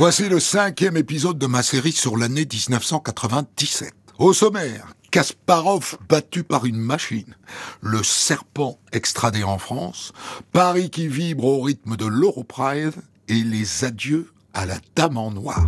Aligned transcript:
Voici 0.00 0.30
le 0.30 0.40
cinquième 0.40 0.96
épisode 0.96 1.36
de 1.36 1.46
ma 1.46 1.62
série 1.62 1.92
sur 1.92 2.16
l'année 2.16 2.48
1997. 2.50 3.92
Au 4.18 4.32
sommaire, 4.32 4.94
Kasparov 5.10 5.98
battu 6.08 6.42
par 6.42 6.64
une 6.64 6.78
machine, 6.78 7.36
le 7.82 8.02
serpent 8.02 8.78
extradé 8.92 9.44
en 9.44 9.58
France, 9.58 10.12
Paris 10.52 10.88
qui 10.88 11.06
vibre 11.06 11.44
au 11.44 11.60
rythme 11.60 11.98
de 11.98 12.06
l'Europride 12.06 12.94
et 13.28 13.42
les 13.42 13.84
adieux 13.84 14.32
à 14.54 14.64
la 14.64 14.76
dame 14.96 15.18
en 15.18 15.32
noir. 15.32 15.66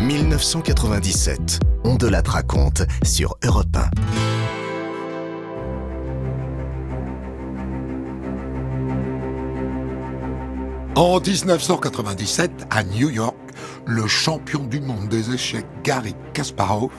1997, 0.00 1.60
on 1.84 1.94
de 1.94 2.08
la 2.08 2.22
raconte 2.22 2.82
sur 3.04 3.36
Europe 3.44 3.76
1. 3.76 4.31
En 10.94 11.20
1997, 11.20 12.66
à 12.68 12.84
New 12.84 13.08
York, 13.08 13.34
le 13.86 14.06
champion 14.06 14.64
du 14.64 14.78
monde 14.78 15.08
des 15.08 15.32
échecs 15.32 15.64
Gary 15.82 16.14
Kasparov 16.34 16.90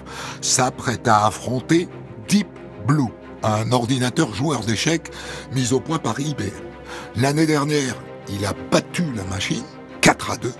s'apprête 0.41 1.07
à 1.07 1.27
affronter 1.27 1.87
Deep 2.27 2.47
Blue, 2.87 3.11
un 3.43 3.71
ordinateur 3.71 4.33
joueur 4.33 4.61
d'échecs 4.61 5.11
mis 5.53 5.73
au 5.73 5.79
point 5.79 5.99
par 5.99 6.19
IBM. 6.19 6.49
L'année 7.17 7.45
dernière, 7.45 7.93
il 8.29 8.43
a 8.47 8.53
battu 8.71 9.03
la 9.15 9.25
machine 9.25 9.63
4 10.01 10.31
à 10.31 10.37
2. 10.37 10.51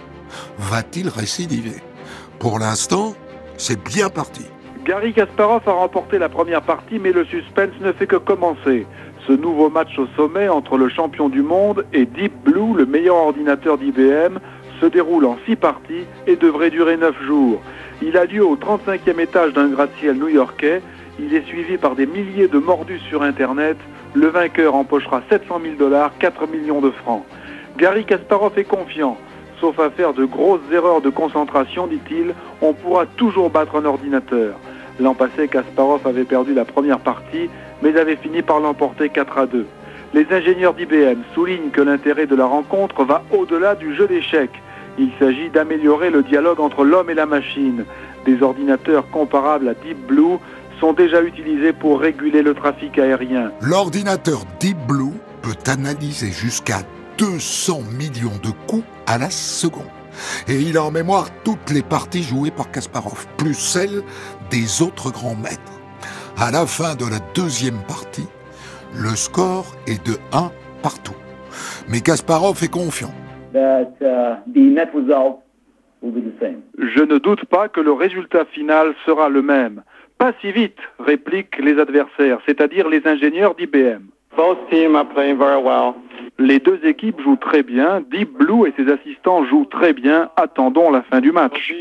Va-t-il 0.59 1.09
récidiver? 1.09 1.81
Pour 2.37 2.59
l'instant, 2.59 3.15
c'est 3.57 3.83
bien 3.83 4.09
parti. 4.09 4.45
Gary 4.85 5.11
Kasparov 5.11 5.67
a 5.67 5.71
remporté 5.71 6.19
la 6.19 6.29
première 6.29 6.61
partie, 6.61 6.99
mais 6.99 7.11
le 7.11 7.25
suspense 7.25 7.73
ne 7.81 7.93
fait 7.93 8.05
que 8.05 8.17
commencer 8.17 8.85
ce 9.27 9.33
nouveau 9.33 9.69
match 9.69 9.97
au 9.97 10.07
sommet 10.17 10.49
entre 10.49 10.77
le 10.77 10.89
champion 10.89 11.29
du 11.29 11.41
monde 11.41 11.85
et 11.93 12.05
Deep 12.05 12.33
Blue, 12.43 12.73
le 12.75 12.85
meilleur 12.85 13.15
ordinateur 13.15 13.77
d'IBM, 13.77 14.39
se 14.81 14.85
déroule 14.85 15.25
en 15.25 15.37
six 15.45 15.55
parties 15.55 16.05
et 16.27 16.35
devrait 16.35 16.69
durer 16.69 16.97
neuf 16.97 17.15
jours. 17.23 17.61
Il 18.01 18.17
a 18.17 18.25
lieu 18.25 18.45
au 18.45 18.57
35e 18.57 19.19
étage 19.19 19.53
d'un 19.53 19.69
gratte-ciel 19.69 20.17
new-yorkais. 20.17 20.81
Il 21.19 21.33
est 21.33 21.45
suivi 21.45 21.77
par 21.77 21.95
des 21.95 22.05
milliers 22.05 22.47
de 22.47 22.57
mordus 22.57 22.99
sur 23.07 23.23
Internet. 23.23 23.77
Le 24.13 24.27
vainqueur 24.27 24.75
empochera 24.75 25.21
700 25.29 25.61
000 25.63 25.75
dollars, 25.75 26.11
4 26.19 26.47
millions 26.47 26.81
de 26.81 26.91
francs. 26.91 27.23
Gary 27.77 28.03
Kasparov 28.03 28.57
est 28.57 28.65
confiant. 28.65 29.17
Sauf 29.61 29.79
à 29.79 29.89
faire 29.89 30.13
de 30.13 30.25
grosses 30.25 30.59
erreurs 30.71 31.01
de 31.01 31.09
concentration, 31.09 31.87
dit-il, 31.87 32.33
on 32.61 32.73
pourra 32.73 33.05
toujours 33.05 33.49
battre 33.49 33.77
un 33.77 33.85
ordinateur. 33.85 34.59
L'an 34.99 35.13
passé, 35.13 35.47
Kasparov 35.47 36.05
avait 36.05 36.25
perdu 36.25 36.53
la 36.53 36.65
première 36.65 36.99
partie 36.99 37.49
mais 37.83 37.99
avait 37.99 38.15
fini 38.15 38.41
par 38.41 38.59
l'emporter 38.59 39.09
4 39.09 39.37
à 39.37 39.45
2. 39.45 39.67
Les 40.13 40.25
ingénieurs 40.31 40.73
d'IBM 40.73 41.21
soulignent 41.33 41.71
que 41.71 41.81
l'intérêt 41.81 42.27
de 42.27 42.35
la 42.35 42.45
rencontre 42.45 43.03
va 43.03 43.23
au-delà 43.31 43.75
du 43.75 43.95
jeu 43.95 44.07
d'échecs. 44.07 44.61
Il 44.97 45.09
s'agit 45.19 45.49
d'améliorer 45.49 46.09
le 46.09 46.23
dialogue 46.23 46.59
entre 46.59 46.85
l'homme 46.85 47.09
et 47.09 47.15
la 47.15 47.25
machine. 47.25 47.83
Des 48.25 48.41
ordinateurs 48.41 49.09
comparables 49.09 49.67
à 49.67 49.73
Deep 49.73 49.97
Blue 50.07 50.37
sont 50.79 50.93
déjà 50.93 51.21
utilisés 51.21 51.73
pour 51.73 51.99
réguler 51.99 52.41
le 52.41 52.53
trafic 52.53 52.97
aérien. 52.99 53.51
L'ordinateur 53.61 54.43
Deep 54.59 54.77
Blue 54.87 55.13
peut 55.41 55.57
analyser 55.65 56.31
jusqu'à 56.31 56.83
200 57.17 57.81
millions 57.97 58.39
de 58.43 58.51
coups 58.67 58.85
à 59.07 59.17
la 59.17 59.29
seconde. 59.29 59.83
Et 60.47 60.59
il 60.59 60.77
a 60.77 60.83
en 60.83 60.91
mémoire 60.91 61.27
toutes 61.43 61.71
les 61.71 61.81
parties 61.81 62.23
jouées 62.23 62.51
par 62.51 62.69
Kasparov, 62.69 63.25
plus 63.37 63.55
celles 63.55 64.03
des 64.51 64.83
autres 64.83 65.11
grands 65.11 65.35
maîtres. 65.35 65.72
À 66.37 66.51
la 66.51 66.65
fin 66.65 66.95
de 66.95 67.05
la 67.05 67.19
deuxième 67.35 67.79
partie, 67.87 68.27
le 68.95 69.15
score 69.15 69.65
est 69.87 70.05
de 70.05 70.13
1 70.33 70.51
partout. 70.81 71.15
Mais 71.87 72.01
Kasparov 72.01 72.63
est 72.63 72.71
confiant. 72.71 73.13
Uh, 73.53 73.85
Je 76.01 77.03
ne 77.03 77.17
doute 77.19 77.45
pas 77.45 77.69
que 77.69 77.79
le 77.79 77.93
résultat 77.93 78.45
final 78.45 78.95
sera 79.05 79.29
le 79.29 79.43
même. 79.43 79.83
Pas 80.17 80.33
si 80.41 80.51
vite, 80.51 80.79
répliquent 80.99 81.59
les 81.59 81.79
adversaires, 81.79 82.39
c'est-à-dire 82.47 82.89
les 82.89 83.05
ingénieurs 83.05 83.55
d'IBM. 83.55 84.12
Les 86.39 86.59
deux 86.59 86.79
équipes 86.83 87.21
jouent 87.21 87.37
très 87.37 87.61
bien. 87.61 88.01
Deep 88.09 88.31
Blue 88.33 88.67
et 88.67 88.73
ses 88.75 88.91
assistants 88.91 89.45
jouent 89.45 89.67
très 89.69 89.93
bien. 89.93 90.29
Attendons 90.35 90.89
la 90.91 91.03
fin 91.03 91.21
du 91.21 91.31
match. 91.31 91.73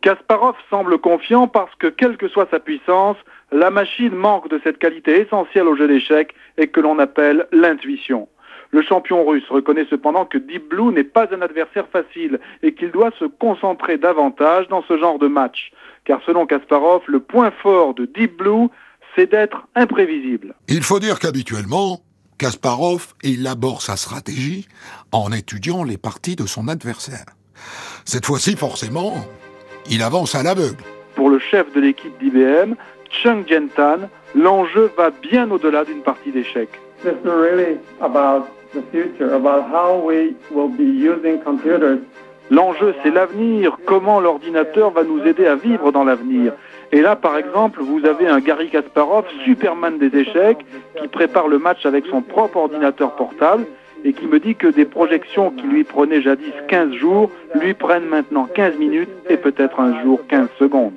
Kasparov 0.00 0.54
semble 0.70 0.98
confiant 0.98 1.46
parce 1.46 1.74
que, 1.76 1.88
quelle 1.88 2.16
que 2.16 2.28
soit 2.28 2.48
sa 2.50 2.60
puissance, 2.60 3.16
la 3.52 3.70
machine 3.70 4.14
manque 4.14 4.48
de 4.48 4.60
cette 4.64 4.78
qualité 4.78 5.20
essentielle 5.20 5.68
au 5.68 5.76
jeu 5.76 5.86
d'échecs 5.88 6.34
et 6.56 6.68
que 6.68 6.80
l'on 6.80 6.98
appelle 6.98 7.46
l'intuition. 7.52 8.28
Le 8.72 8.82
champion 8.82 9.24
russe 9.26 9.48
reconnaît 9.50 9.86
cependant 9.90 10.24
que 10.24 10.38
Deep 10.38 10.68
Blue 10.68 10.92
n'est 10.92 11.04
pas 11.04 11.26
un 11.34 11.42
adversaire 11.42 11.88
facile 11.88 12.38
et 12.62 12.72
qu'il 12.72 12.92
doit 12.92 13.10
se 13.18 13.24
concentrer 13.24 13.98
davantage 13.98 14.68
dans 14.68 14.82
ce 14.82 14.96
genre 14.96 15.18
de 15.18 15.26
match. 15.26 15.72
Car 16.04 16.20
selon 16.24 16.46
Kasparov, 16.46 17.02
le 17.06 17.20
point 17.20 17.50
fort 17.50 17.94
de 17.94 18.06
Deep 18.06 18.36
Blue, 18.36 18.68
c'est 19.14 19.30
d'être 19.30 19.66
imprévisible. 19.74 20.54
Il 20.68 20.82
faut 20.82 20.98
dire 20.98 21.18
qu'habituellement, 21.18 22.00
Kasparov 22.38 23.14
élabore 23.22 23.82
sa 23.82 23.96
stratégie 23.96 24.66
en 25.12 25.30
étudiant 25.32 25.84
les 25.84 25.98
parties 25.98 26.36
de 26.36 26.46
son 26.46 26.68
adversaire. 26.68 27.26
Cette 28.04 28.24
fois-ci, 28.24 28.56
forcément, 28.56 29.14
il 29.90 30.02
avance 30.02 30.34
à 30.34 30.42
l'aveugle. 30.42 30.82
Pour 31.14 31.28
le 31.28 31.38
chef 31.38 31.72
de 31.74 31.80
l'équipe 31.80 32.18
d'IBM, 32.18 32.74
Chung 33.10 33.46
Jentan, 33.46 34.08
l'enjeu 34.34 34.90
va 34.96 35.10
bien 35.10 35.50
au-delà 35.50 35.84
d'une 35.84 36.02
partie 36.02 36.30
d'échecs. 36.30 36.80
L'enjeu, 42.50 42.94
c'est 43.02 43.10
l'avenir, 43.10 43.78
comment 43.86 44.18
l'ordinateur 44.18 44.90
va 44.90 45.04
nous 45.04 45.22
aider 45.24 45.46
à 45.46 45.54
vivre 45.54 45.92
dans 45.92 46.04
l'avenir? 46.04 46.52
Et 46.92 47.00
là, 47.00 47.14
par 47.14 47.36
exemple, 47.36 47.80
vous 47.82 48.04
avez 48.04 48.26
un 48.26 48.40
Gary 48.40 48.68
Kasparov, 48.68 49.24
Superman 49.44 49.98
des 49.98 50.16
échecs, 50.18 50.58
qui 51.00 51.08
prépare 51.08 51.46
le 51.46 51.58
match 51.58 51.86
avec 51.86 52.04
son 52.06 52.20
propre 52.20 52.56
ordinateur 52.56 53.14
portable 53.14 53.64
et 54.04 54.12
qui 54.12 54.26
me 54.26 54.40
dit 54.40 54.56
que 54.56 54.66
des 54.66 54.84
projections 54.84 55.50
qui 55.50 55.66
lui 55.66 55.84
prenaient 55.84 56.22
jadis 56.22 56.52
15 56.68 56.92
jours 56.94 57.30
lui 57.60 57.74
prennent 57.74 58.06
maintenant 58.06 58.48
15 58.52 58.76
minutes 58.78 59.10
et 59.28 59.36
peut-être 59.36 59.78
un 59.78 60.02
jour 60.02 60.20
15 60.28 60.48
secondes. 60.58 60.94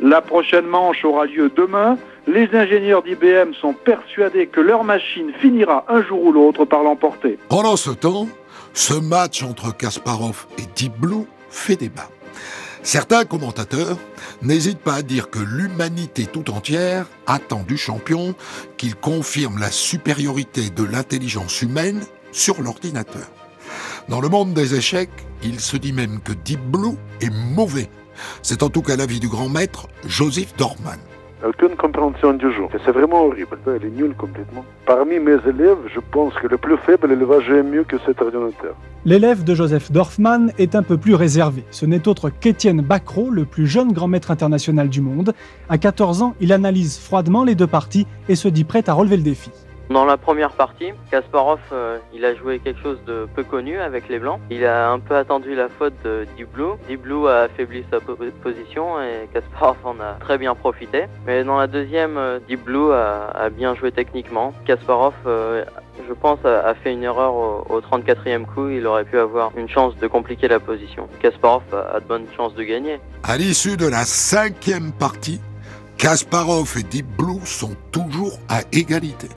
La 0.00 0.20
prochaine 0.20 0.66
manche 0.66 1.04
aura 1.04 1.26
lieu 1.26 1.50
demain. 1.56 1.96
Les 2.26 2.48
ingénieurs 2.52 3.02
d'IBM 3.02 3.54
sont 3.60 3.72
persuadés 3.72 4.46
que 4.46 4.60
leur 4.60 4.84
machine 4.84 5.32
finira 5.40 5.84
un 5.88 6.02
jour 6.02 6.22
ou 6.24 6.32
l'autre 6.32 6.64
par 6.64 6.82
l'emporter. 6.82 7.38
Pendant 7.48 7.76
ce 7.76 7.90
temps, 7.90 8.26
ce 8.74 8.94
match 8.94 9.42
entre 9.42 9.74
Kasparov 9.76 10.46
et 10.58 10.64
Deep 10.76 10.92
Blue 10.98 11.24
fait 11.50 11.76
débat. 11.76 12.10
Certains 12.82 13.24
commentateurs 13.24 13.98
n'hésitent 14.42 14.78
pas 14.78 14.94
à 14.94 15.02
dire 15.02 15.28
que 15.28 15.40
l'humanité 15.40 16.26
tout 16.26 16.50
entière 16.50 17.06
attend 17.26 17.64
du 17.66 17.76
champion 17.76 18.34
qu'il 18.76 18.94
confirme 18.94 19.58
la 19.58 19.70
supériorité 19.70 20.70
de 20.70 20.84
l'intelligence 20.84 21.62
humaine 21.62 22.04
sur 22.30 22.62
l'ordinateur. 22.62 23.26
Dans 24.08 24.20
le 24.20 24.28
monde 24.28 24.54
des 24.54 24.76
échecs, 24.76 25.10
il 25.42 25.58
se 25.58 25.76
dit 25.76 25.92
même 25.92 26.20
que 26.20 26.32
Deep 26.32 26.60
Blue 26.60 26.96
est 27.20 27.30
mauvais. 27.30 27.90
C'est 28.42 28.62
en 28.62 28.68
tout 28.68 28.82
cas 28.82 28.94
l'avis 28.94 29.18
du 29.18 29.28
grand 29.28 29.48
maître 29.48 29.88
Joseph 30.06 30.54
Dorman 30.56 31.00
aucune 31.44 31.76
compréhension 31.76 32.32
du 32.32 32.50
jeu. 32.52 32.64
C'est 32.84 32.92
vraiment 32.92 33.24
horrible. 33.24 33.58
Elle 33.66 33.84
est 33.84 33.90
nulle 33.90 34.14
complètement. 34.14 34.64
Parmi 34.86 35.18
mes 35.18 35.36
élèves, 35.46 35.78
je 35.92 36.00
pense 36.00 36.34
que 36.34 36.46
le 36.46 36.56
plus 36.56 36.76
faible, 36.78 37.08
il 37.10 37.24
va 37.24 37.40
jouer 37.40 37.62
mieux 37.62 37.84
que 37.84 37.96
cet 38.06 38.22
ordinateur. 38.22 38.74
L'élève 39.04 39.44
de 39.44 39.54
Joseph 39.54 39.92
Dorfman 39.92 40.48
est 40.58 40.74
un 40.74 40.82
peu 40.82 40.96
plus 40.96 41.14
réservé. 41.14 41.64
Ce 41.70 41.86
n'est 41.86 42.08
autre 42.08 42.30
qu'Étienne 42.30 42.80
Bacro, 42.80 43.30
le 43.30 43.44
plus 43.44 43.66
jeune 43.66 43.92
grand 43.92 44.08
maître 44.08 44.30
international 44.30 44.88
du 44.88 45.00
monde. 45.00 45.34
À 45.68 45.78
14 45.78 46.22
ans, 46.22 46.34
il 46.40 46.52
analyse 46.52 46.98
froidement 46.98 47.44
les 47.44 47.54
deux 47.54 47.66
parties 47.66 48.06
et 48.28 48.34
se 48.34 48.48
dit 48.48 48.64
prêt 48.64 48.88
à 48.88 48.94
relever 48.94 49.16
le 49.16 49.22
défi. 49.22 49.50
Dans 49.88 50.04
la 50.04 50.16
première 50.16 50.50
partie, 50.50 50.92
Kasparov, 51.12 51.60
euh, 51.70 51.98
il 52.12 52.24
a 52.24 52.34
joué 52.34 52.58
quelque 52.58 52.82
chose 52.82 52.98
de 53.06 53.28
peu 53.36 53.44
connu 53.44 53.78
avec 53.78 54.08
les 54.08 54.18
Blancs. 54.18 54.40
Il 54.50 54.64
a 54.66 54.90
un 54.90 54.98
peu 54.98 55.14
attendu 55.14 55.54
la 55.54 55.68
faute 55.68 55.94
de 56.04 56.26
Deep 56.36 56.50
Blue. 56.52 56.72
Deep 56.88 57.02
Blue 57.02 57.28
a 57.28 57.42
affaibli 57.42 57.84
sa 57.88 58.00
position 58.00 59.00
et 59.00 59.28
Kasparov 59.32 59.76
en 59.84 60.00
a 60.00 60.14
très 60.18 60.38
bien 60.38 60.56
profité. 60.56 61.04
Mais 61.24 61.44
dans 61.44 61.56
la 61.56 61.68
deuxième, 61.68 62.16
euh, 62.16 62.40
Deep 62.48 62.64
Blue 62.64 62.92
a, 62.92 63.48
bien 63.50 63.76
joué 63.76 63.92
techniquement. 63.92 64.52
Kasparov, 64.64 65.14
euh, 65.26 65.64
je 66.08 66.12
pense, 66.14 66.44
a, 66.44 66.74
fait 66.74 66.92
une 66.92 67.04
erreur 67.04 67.34
au, 67.34 67.80
34e 67.80 68.44
coup. 68.44 68.68
Il 68.68 68.88
aurait 68.88 69.04
pu 69.04 69.20
avoir 69.20 69.52
une 69.56 69.68
chance 69.68 69.96
de 69.98 70.08
compliquer 70.08 70.48
la 70.48 70.58
position. 70.58 71.08
Kasparov 71.20 71.62
a, 71.72 72.00
de 72.00 72.04
bonnes 72.04 72.26
chances 72.36 72.54
de 72.56 72.64
gagner. 72.64 72.98
À 73.22 73.36
l'issue 73.36 73.76
de 73.76 73.86
la 73.86 74.04
cinquième 74.04 74.90
partie, 74.90 75.40
Kasparov 75.96 76.74
et 76.76 76.82
Deep 76.82 77.06
Blue 77.16 77.44
sont 77.44 77.76
toujours 77.92 78.36
à 78.48 78.62
égalité. 78.72 79.28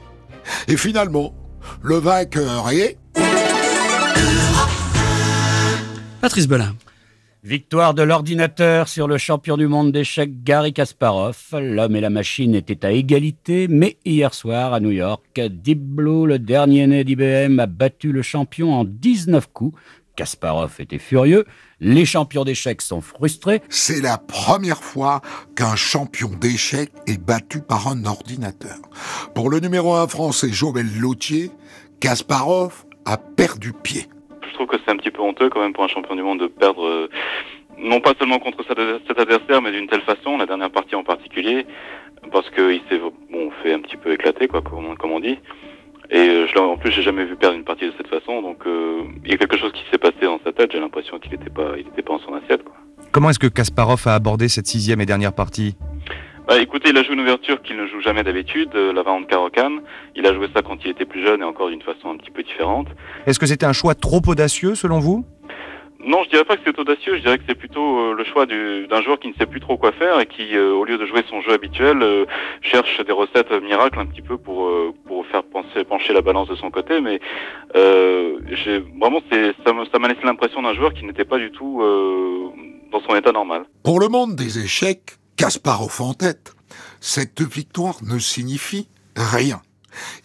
Et 0.67 0.77
finalement, 0.77 1.33
le 1.81 1.95
vainqueur 1.95 2.69
est... 2.71 2.97
Patrice 6.21 6.47
Belin. 6.47 6.75
Victoire 7.41 7.93
de 7.93 8.03
l'ordinateur 8.03 8.89
sur 8.89 9.07
le 9.07 9.17
champion 9.17 9.55
du 9.55 9.67
monde 9.67 9.93
d'échecs 9.93 10.43
Gary 10.43 10.73
Kasparov. 10.73 11.37
L'homme 11.53 11.95
et 11.95 12.01
la 12.01 12.09
machine 12.09 12.53
étaient 12.53 12.85
à 12.85 12.91
égalité, 12.91 13.69
mais 13.69 13.97
hier 14.03 14.33
soir 14.33 14.73
à 14.73 14.81
New 14.81 14.91
York, 14.91 15.39
Deep 15.39 15.79
Blue, 15.79 16.27
le 16.27 16.37
dernier 16.37 16.85
né 16.85 17.05
d'IBM, 17.05 17.57
a 17.59 17.65
battu 17.65 18.11
le 18.11 18.23
champion 18.23 18.73
en 18.73 18.83
19 18.83 19.47
coups. 19.53 19.79
Kasparov 20.17 20.75
était 20.79 20.99
furieux, 20.99 21.45
les 21.81 22.05
champions 22.05 22.43
d'échecs 22.43 22.81
sont 22.81 23.01
frustrés. 23.01 23.61
C'est 23.69 24.01
la 24.01 24.17
première 24.17 24.83
fois 24.83 25.21
qu'un 25.55 25.75
champion 25.75 26.29
d'échecs 26.29 26.91
est 27.07 27.19
battu 27.19 27.61
par 27.61 27.87
un 27.87 28.05
ordinateur. 28.05 28.77
Pour 29.33 29.49
le 29.49 29.59
numéro 29.59 29.93
1 29.95 30.07
français 30.07 30.49
Joël 30.49 30.87
Lautier, 30.99 31.51
Kasparov 31.99 32.85
a 33.05 33.17
perdu 33.17 33.73
pied 33.73 34.07
trouve 34.59 34.67
que 34.67 34.83
c'est 34.83 34.91
un 34.91 34.97
petit 34.97 35.11
peu 35.11 35.21
honteux 35.21 35.49
quand 35.49 35.61
même 35.61 35.73
pour 35.73 35.85
un 35.85 35.87
champion 35.87 36.15
du 36.15 36.21
monde 36.21 36.41
de 36.41 36.47
perdre, 36.47 36.85
euh, 36.85 37.09
non 37.77 38.01
pas 38.01 38.13
seulement 38.19 38.39
contre 38.39 38.63
cet 38.67 39.17
adversaire, 39.17 39.61
mais 39.61 39.71
d'une 39.71 39.87
telle 39.87 40.01
façon, 40.01 40.37
la 40.37 40.45
dernière 40.45 40.69
partie 40.69 40.95
en 40.95 41.03
particulier, 41.03 41.65
parce 42.31 42.49
qu'il 42.49 42.81
s'est 42.89 42.99
bon, 43.31 43.51
fait 43.63 43.73
un 43.73 43.79
petit 43.79 43.95
peu 43.95 44.11
éclater, 44.11 44.49
quoi, 44.49 44.61
comme, 44.61 45.11
on 45.11 45.19
dit. 45.21 45.39
Et 46.11 46.17
euh, 46.17 46.47
je, 46.47 46.57
en 46.57 46.77
plus, 46.77 46.91
j'ai 46.91 47.03
jamais 47.03 47.25
vu 47.25 47.35
perdre 47.35 47.55
une 47.55 47.63
partie 47.63 47.85
de 47.85 47.93
cette 47.97 48.07
façon, 48.07 48.41
donc 48.41 48.65
euh, 48.65 49.03
il 49.25 49.31
y 49.31 49.33
a 49.33 49.37
quelque 49.37 49.57
chose 49.57 49.71
qui 49.71 49.83
s'est 49.91 49.99
passé 49.99 50.21
dans 50.23 50.39
sa 50.43 50.51
tête. 50.51 50.71
J'ai 50.71 50.79
l'impression 50.79 51.19
qu'il 51.19 51.31
n'était 51.31 51.51
pas, 51.51 51.73
il 51.77 51.87
était 51.87 52.01
pas 52.01 52.13
en 52.13 52.19
son 52.19 52.33
assiette. 52.33 52.63
Quoi. 52.63 52.75
Comment 53.11 53.29
est-ce 53.29 53.39
que 53.39 53.47
Kasparov 53.47 54.07
a 54.07 54.15
abordé 54.15 54.47
cette 54.49 54.65
sixième 54.65 55.01
et 55.01 55.05
dernière 55.05 55.33
partie? 55.33 55.75
Bah, 56.47 56.59
écoutez, 56.59 56.89
il 56.89 56.97
a 56.97 57.03
joué 57.03 57.13
une 57.13 57.21
ouverture 57.21 57.61
qu'il 57.61 57.77
ne 57.77 57.85
joue 57.85 58.01
jamais 58.01 58.23
d'habitude, 58.23 58.73
la 58.73 59.03
variante 59.03 59.27
Caro-Can. 59.27 59.81
Il 60.15 60.25
a 60.25 60.33
joué 60.33 60.47
ça 60.51 60.63
quand 60.63 60.83
il 60.83 60.89
était 60.89 61.05
plus 61.05 61.23
jeune 61.23 61.41
et 61.41 61.43
encore 61.43 61.69
d'une 61.69 61.83
façon 61.83 62.09
un 62.09 62.17
petit 62.17 62.31
peu 62.31 62.41
différente. 62.41 62.87
Est-ce 63.27 63.37
que 63.37 63.45
c'était 63.45 63.67
un 63.67 63.73
choix 63.73 63.93
trop 63.93 64.21
audacieux 64.25 64.73
selon 64.73 64.97
vous? 64.97 65.25
Non, 66.05 66.23
je 66.23 66.29
dirais 66.29 66.45
pas 66.45 66.55
que 66.55 66.61
c'est 66.65 66.79
audacieux, 66.79 67.17
je 67.17 67.21
dirais 67.21 67.37
que 67.37 67.43
c'est 67.47 67.55
plutôt 67.55 67.99
euh, 67.99 68.13
le 68.13 68.23
choix 68.23 68.45
d'un 68.45 69.01
joueur 69.01 69.19
qui 69.19 69.27
ne 69.27 69.33
sait 69.33 69.45
plus 69.45 69.59
trop 69.59 69.77
quoi 69.77 69.91
faire 69.91 70.19
et 70.19 70.25
qui, 70.25 70.55
euh, 70.55 70.71
au 70.71 70.85
lieu 70.85 70.97
de 70.97 71.05
jouer 71.05 71.23
son 71.29 71.41
jeu 71.41 71.51
habituel, 71.51 72.01
euh, 72.01 72.25
cherche 72.61 73.03
des 73.05 73.11
recettes 73.11 73.51
miracles 73.61 73.99
un 73.99 74.05
petit 74.05 74.21
peu 74.21 74.37
pour 74.37 74.71
pour 75.05 75.25
faire 75.27 75.43
penser, 75.43 75.83
pencher 75.83 76.13
la 76.13 76.21
balance 76.21 76.47
de 76.47 76.55
son 76.55 76.71
côté. 76.71 77.01
Mais 77.01 77.19
j'ai 77.73 78.79
vraiment, 78.99 79.21
ça 79.65 79.99
m'a 79.99 80.07
laissé 80.07 80.21
l'impression 80.23 80.61
d'un 80.61 80.73
joueur 80.73 80.93
qui 80.93 81.05
n'était 81.05 81.25
pas 81.25 81.37
du 81.37 81.51
tout 81.51 81.81
dans 82.91 83.01
son 83.01 83.15
état 83.15 83.31
normal. 83.31 83.63
Pour 83.83 83.99
le 83.99 84.07
monde 84.07 84.35
des 84.35 84.63
échecs, 84.63 85.17
Kasparov 85.35 86.01
en 86.01 86.13
tête, 86.13 86.53
cette 87.01 87.41
victoire 87.41 87.97
ne 88.03 88.19
signifie 88.19 88.87
rien. 89.15 89.61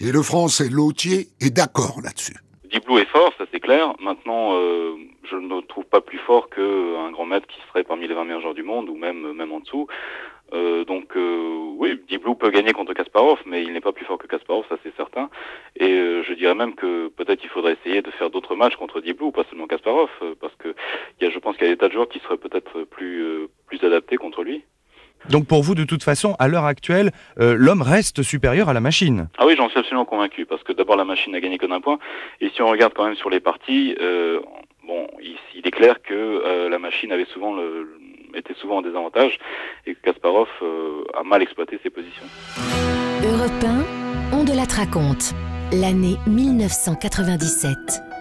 Et 0.00 0.12
le 0.12 0.22
français 0.22 0.68
Lautier 0.68 1.28
est 1.40 1.50
d'accord 1.50 2.00
là-dessus. 2.02 2.36
Blue 2.84 3.00
est 3.00 3.08
fort, 3.08 3.32
ça 3.38 3.44
c'est 3.52 3.60
clair. 3.60 3.94
Maintenant, 4.00 4.54
euh, 4.54 4.96
je 5.30 5.36
ne 5.36 5.60
trouve 5.60 5.84
pas 5.84 6.00
plus 6.00 6.18
fort 6.18 6.48
qu'un 6.48 7.10
grand 7.10 7.26
maître 7.26 7.46
qui 7.46 7.60
serait 7.68 7.84
parmi 7.84 8.06
les 8.06 8.14
20 8.14 8.24
meilleurs 8.24 8.40
joueurs 8.40 8.54
du 8.54 8.62
monde, 8.62 8.88
ou 8.88 8.96
même 8.96 9.32
même 9.32 9.52
en 9.52 9.60
dessous. 9.60 9.86
Euh, 10.52 10.84
donc 10.84 11.16
euh, 11.16 11.74
oui, 11.78 12.00
Deep 12.08 12.22
Blue 12.22 12.36
peut 12.36 12.50
gagner 12.50 12.72
contre 12.72 12.92
Kasparov, 12.92 13.38
mais 13.46 13.62
il 13.62 13.72
n'est 13.72 13.80
pas 13.80 13.92
plus 13.92 14.04
fort 14.04 14.18
que 14.18 14.26
Kasparov, 14.26 14.64
ça 14.68 14.76
c'est 14.82 14.94
certain. 14.96 15.30
Et 15.76 15.94
je 16.26 16.32
dirais 16.34 16.54
même 16.54 16.74
que 16.74 17.08
peut-être 17.08 17.42
il 17.42 17.50
faudrait 17.50 17.76
essayer 17.80 18.02
de 18.02 18.10
faire 18.10 18.30
d'autres 18.30 18.54
matchs 18.54 18.76
contre 18.76 19.00
Deep 19.00 19.18
Blue, 19.18 19.32
pas 19.32 19.44
seulement 19.50 19.66
Kasparov, 19.66 20.10
parce 20.40 20.54
que 20.56 20.74
y 21.20 21.24
a, 21.24 21.30
je 21.30 21.38
pense 21.38 21.56
qu'il 21.56 21.66
y 21.66 21.70
a 21.70 21.72
des 21.72 21.78
tas 21.78 21.88
de 21.88 21.94
joueurs 21.94 22.08
qui 22.08 22.20
seraient 22.20 22.36
peut-être 22.36 22.84
plus 22.84 23.48
plus 23.66 23.82
adaptés 23.84 24.16
contre 24.16 24.42
lui. 24.42 24.64
Donc 25.30 25.46
pour 25.46 25.62
vous, 25.62 25.74
de 25.74 25.84
toute 25.84 26.02
façon, 26.02 26.36
à 26.38 26.48
l'heure 26.48 26.66
actuelle, 26.66 27.10
euh, 27.40 27.54
l'homme 27.58 27.82
reste 27.82 28.22
supérieur 28.22 28.68
à 28.68 28.74
la 28.74 28.80
machine. 28.80 29.28
Ah 29.38 29.46
oui, 29.46 29.54
j'en 29.56 29.68
suis 29.68 29.78
absolument 29.78 30.04
convaincu, 30.04 30.44
parce 30.44 30.62
que 30.62 30.72
d'abord 30.72 30.96
la 30.96 31.04
machine 31.04 31.32
n'a 31.32 31.40
gagné 31.40 31.56
que 31.56 31.66
d'un 31.66 31.80
point, 31.80 31.98
et 32.40 32.50
si 32.50 32.60
on 32.60 32.68
regarde 32.68 32.92
quand 32.94 33.04
même 33.04 33.16
sur 33.16 33.30
les 33.30 33.40
parties, 33.40 33.96
euh, 34.00 34.40
bon, 34.86 35.06
il, 35.20 35.66
est 35.66 35.70
clair 35.70 36.02
que 36.02 36.14
euh, 36.14 36.68
la 36.68 36.78
machine 36.78 37.12
avait 37.12 37.26
souvent 37.26 37.56
était 38.34 38.54
souvent 38.54 38.78
en 38.78 38.82
désavantage, 38.82 39.38
et 39.86 39.94
que 39.94 40.00
Kasparov 40.00 40.48
a 41.14 41.22
mal 41.22 41.40
exploité 41.40 41.78
ses 41.82 41.90
positions. 41.90 42.26
Europe 43.22 43.64
1, 44.32 44.36
on 44.36 44.42
de 44.42 44.52
la 44.52 44.64
raconte, 44.64 45.34
l'année 45.72 46.16
1997. 46.26 48.13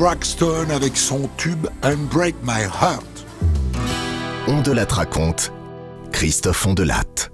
Braxton 0.00 0.70
avec 0.70 0.96
son 0.96 1.28
tube 1.36 1.66
Unbreak 1.82 2.34
My 2.42 2.62
Heart. 2.62 3.26
On 4.48 4.62
de 4.62 4.72
raconte, 4.94 5.52
Christophe 6.10 6.66
Ondelatte. 6.66 7.30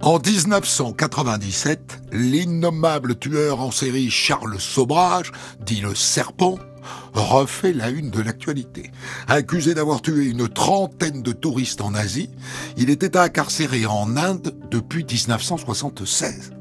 En 0.00 0.20
1997, 0.20 2.02
l'innommable 2.12 3.18
tueur 3.18 3.60
en 3.60 3.72
série 3.72 4.10
Charles 4.10 4.60
Sobrage, 4.60 5.32
dit 5.60 5.80
le 5.80 5.96
Serpent, 5.96 6.60
refait 7.12 7.72
la 7.72 7.90
une 7.90 8.10
de 8.10 8.22
l'actualité. 8.22 8.92
Accusé 9.26 9.74
d'avoir 9.74 10.02
tué 10.02 10.26
une 10.26 10.48
trentaine 10.48 11.22
de 11.22 11.32
touristes 11.32 11.80
en 11.80 11.94
Asie, 11.94 12.30
il 12.76 12.90
était 12.90 13.16
incarcéré 13.16 13.86
en 13.86 14.16
Inde 14.16 14.54
depuis 14.70 15.04
1976. 15.04 16.52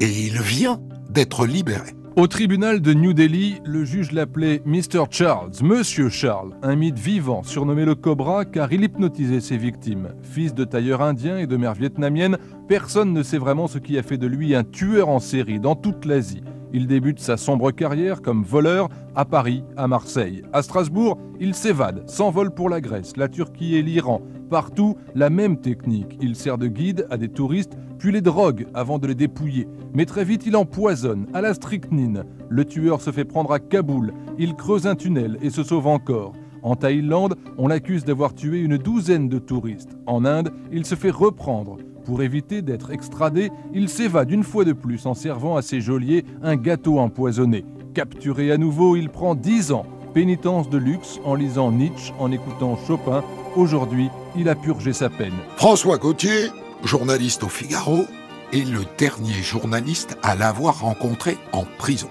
Et 0.00 0.22
il 0.22 0.40
vient 0.40 0.80
d'être 1.10 1.44
libéré. 1.44 1.92
Au 2.16 2.26
tribunal 2.28 2.80
de 2.80 2.94
New 2.94 3.12
Delhi, 3.12 3.60
le 3.66 3.84
juge 3.84 4.12
l'appelait 4.12 4.62
Mr. 4.64 5.04
Charles, 5.10 5.50
Monsieur 5.62 6.08
Charles, 6.08 6.54
un 6.62 6.74
mythe 6.74 6.98
vivant, 6.98 7.42
surnommé 7.42 7.84
le 7.84 7.94
Cobra 7.94 8.46
car 8.46 8.72
il 8.72 8.84
hypnotisait 8.84 9.40
ses 9.40 9.58
victimes. 9.58 10.14
Fils 10.22 10.54
de 10.54 10.64
tailleur 10.64 11.02
indien 11.02 11.36
et 11.36 11.46
de 11.46 11.58
mère 11.58 11.74
vietnamienne, 11.74 12.38
personne 12.68 13.12
ne 13.12 13.22
sait 13.22 13.36
vraiment 13.36 13.66
ce 13.66 13.76
qui 13.76 13.98
a 13.98 14.02
fait 14.02 14.16
de 14.16 14.26
lui 14.26 14.54
un 14.54 14.64
tueur 14.64 15.10
en 15.10 15.18
série 15.18 15.60
dans 15.60 15.76
toute 15.76 16.06
l'Asie. 16.06 16.42
Il 16.76 16.86
débute 16.86 17.20
sa 17.20 17.38
sombre 17.38 17.70
carrière 17.70 18.20
comme 18.20 18.42
voleur 18.42 18.90
à 19.14 19.24
Paris, 19.24 19.64
à 19.78 19.88
Marseille. 19.88 20.42
À 20.52 20.60
Strasbourg, 20.60 21.16
il 21.40 21.54
s'évade, 21.54 22.06
s'envole 22.06 22.50
pour 22.50 22.68
la 22.68 22.82
Grèce, 22.82 23.16
la 23.16 23.28
Turquie 23.28 23.76
et 23.76 23.82
l'Iran. 23.82 24.20
Partout, 24.50 24.94
la 25.14 25.30
même 25.30 25.56
technique. 25.56 26.18
Il 26.20 26.36
sert 26.36 26.58
de 26.58 26.66
guide 26.66 27.06
à 27.08 27.16
des 27.16 27.30
touristes, 27.30 27.78
puis 27.98 28.12
les 28.12 28.20
drogue 28.20 28.66
avant 28.74 28.98
de 28.98 29.06
les 29.06 29.14
dépouiller. 29.14 29.66
Mais 29.94 30.04
très 30.04 30.22
vite, 30.22 30.44
il 30.44 30.54
empoisonne 30.54 31.28
à 31.32 31.40
la 31.40 31.54
strychnine. 31.54 32.24
Le 32.50 32.66
tueur 32.66 33.00
se 33.00 33.10
fait 33.10 33.24
prendre 33.24 33.52
à 33.52 33.58
Kaboul. 33.58 34.12
Il 34.38 34.54
creuse 34.54 34.86
un 34.86 34.96
tunnel 34.96 35.38
et 35.40 35.48
se 35.48 35.62
sauve 35.62 35.86
encore. 35.86 36.34
En 36.62 36.76
Thaïlande, 36.76 37.36
on 37.56 37.68
l'accuse 37.68 38.04
d'avoir 38.04 38.34
tué 38.34 38.58
une 38.60 38.76
douzaine 38.76 39.30
de 39.30 39.38
touristes. 39.38 39.96
En 40.04 40.26
Inde, 40.26 40.52
il 40.70 40.84
se 40.84 40.94
fait 40.94 41.08
reprendre. 41.08 41.78
Pour 42.06 42.22
éviter 42.22 42.62
d'être 42.62 42.92
extradé, 42.92 43.50
il 43.74 43.88
s'évade 43.88 44.30
une 44.30 44.44
fois 44.44 44.64
de 44.64 44.72
plus 44.72 45.06
en 45.06 45.14
servant 45.14 45.56
à 45.56 45.62
ses 45.62 45.80
geôliers 45.80 46.24
un 46.40 46.54
gâteau 46.54 47.00
empoisonné. 47.00 47.64
Capturé 47.94 48.52
à 48.52 48.58
nouveau, 48.58 48.94
il 48.94 49.08
prend 49.08 49.34
10 49.34 49.72
ans. 49.72 49.86
Pénitence 50.14 50.70
de 50.70 50.78
luxe 50.78 51.18
en 51.24 51.34
lisant 51.34 51.72
Nietzsche, 51.72 52.12
en 52.20 52.30
écoutant 52.30 52.78
Chopin. 52.86 53.24
Aujourd'hui, 53.56 54.08
il 54.36 54.48
a 54.48 54.54
purgé 54.54 54.92
sa 54.92 55.10
peine. 55.10 55.34
François 55.56 55.98
Gauthier, 55.98 56.50
journaliste 56.84 57.42
au 57.42 57.48
Figaro, 57.48 58.04
est 58.52 58.70
le 58.70 58.84
dernier 58.98 59.42
journaliste 59.42 60.16
à 60.22 60.36
l'avoir 60.36 60.80
rencontré 60.80 61.36
en 61.52 61.64
prison. 61.76 62.08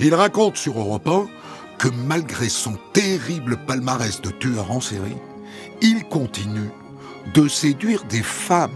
Il 0.00 0.14
raconte 0.14 0.56
sur 0.56 0.78
Europe 0.78 1.06
1 1.06 1.26
que 1.78 1.88
malgré 2.06 2.48
son 2.48 2.72
terrible 2.94 3.58
palmarès 3.66 4.22
de 4.22 4.30
tueur 4.30 4.70
en 4.70 4.80
série, 4.80 5.18
il 5.82 6.04
continue 6.04 6.70
de 7.34 7.48
séduire 7.48 8.04
des 8.04 8.22
femmes. 8.22 8.70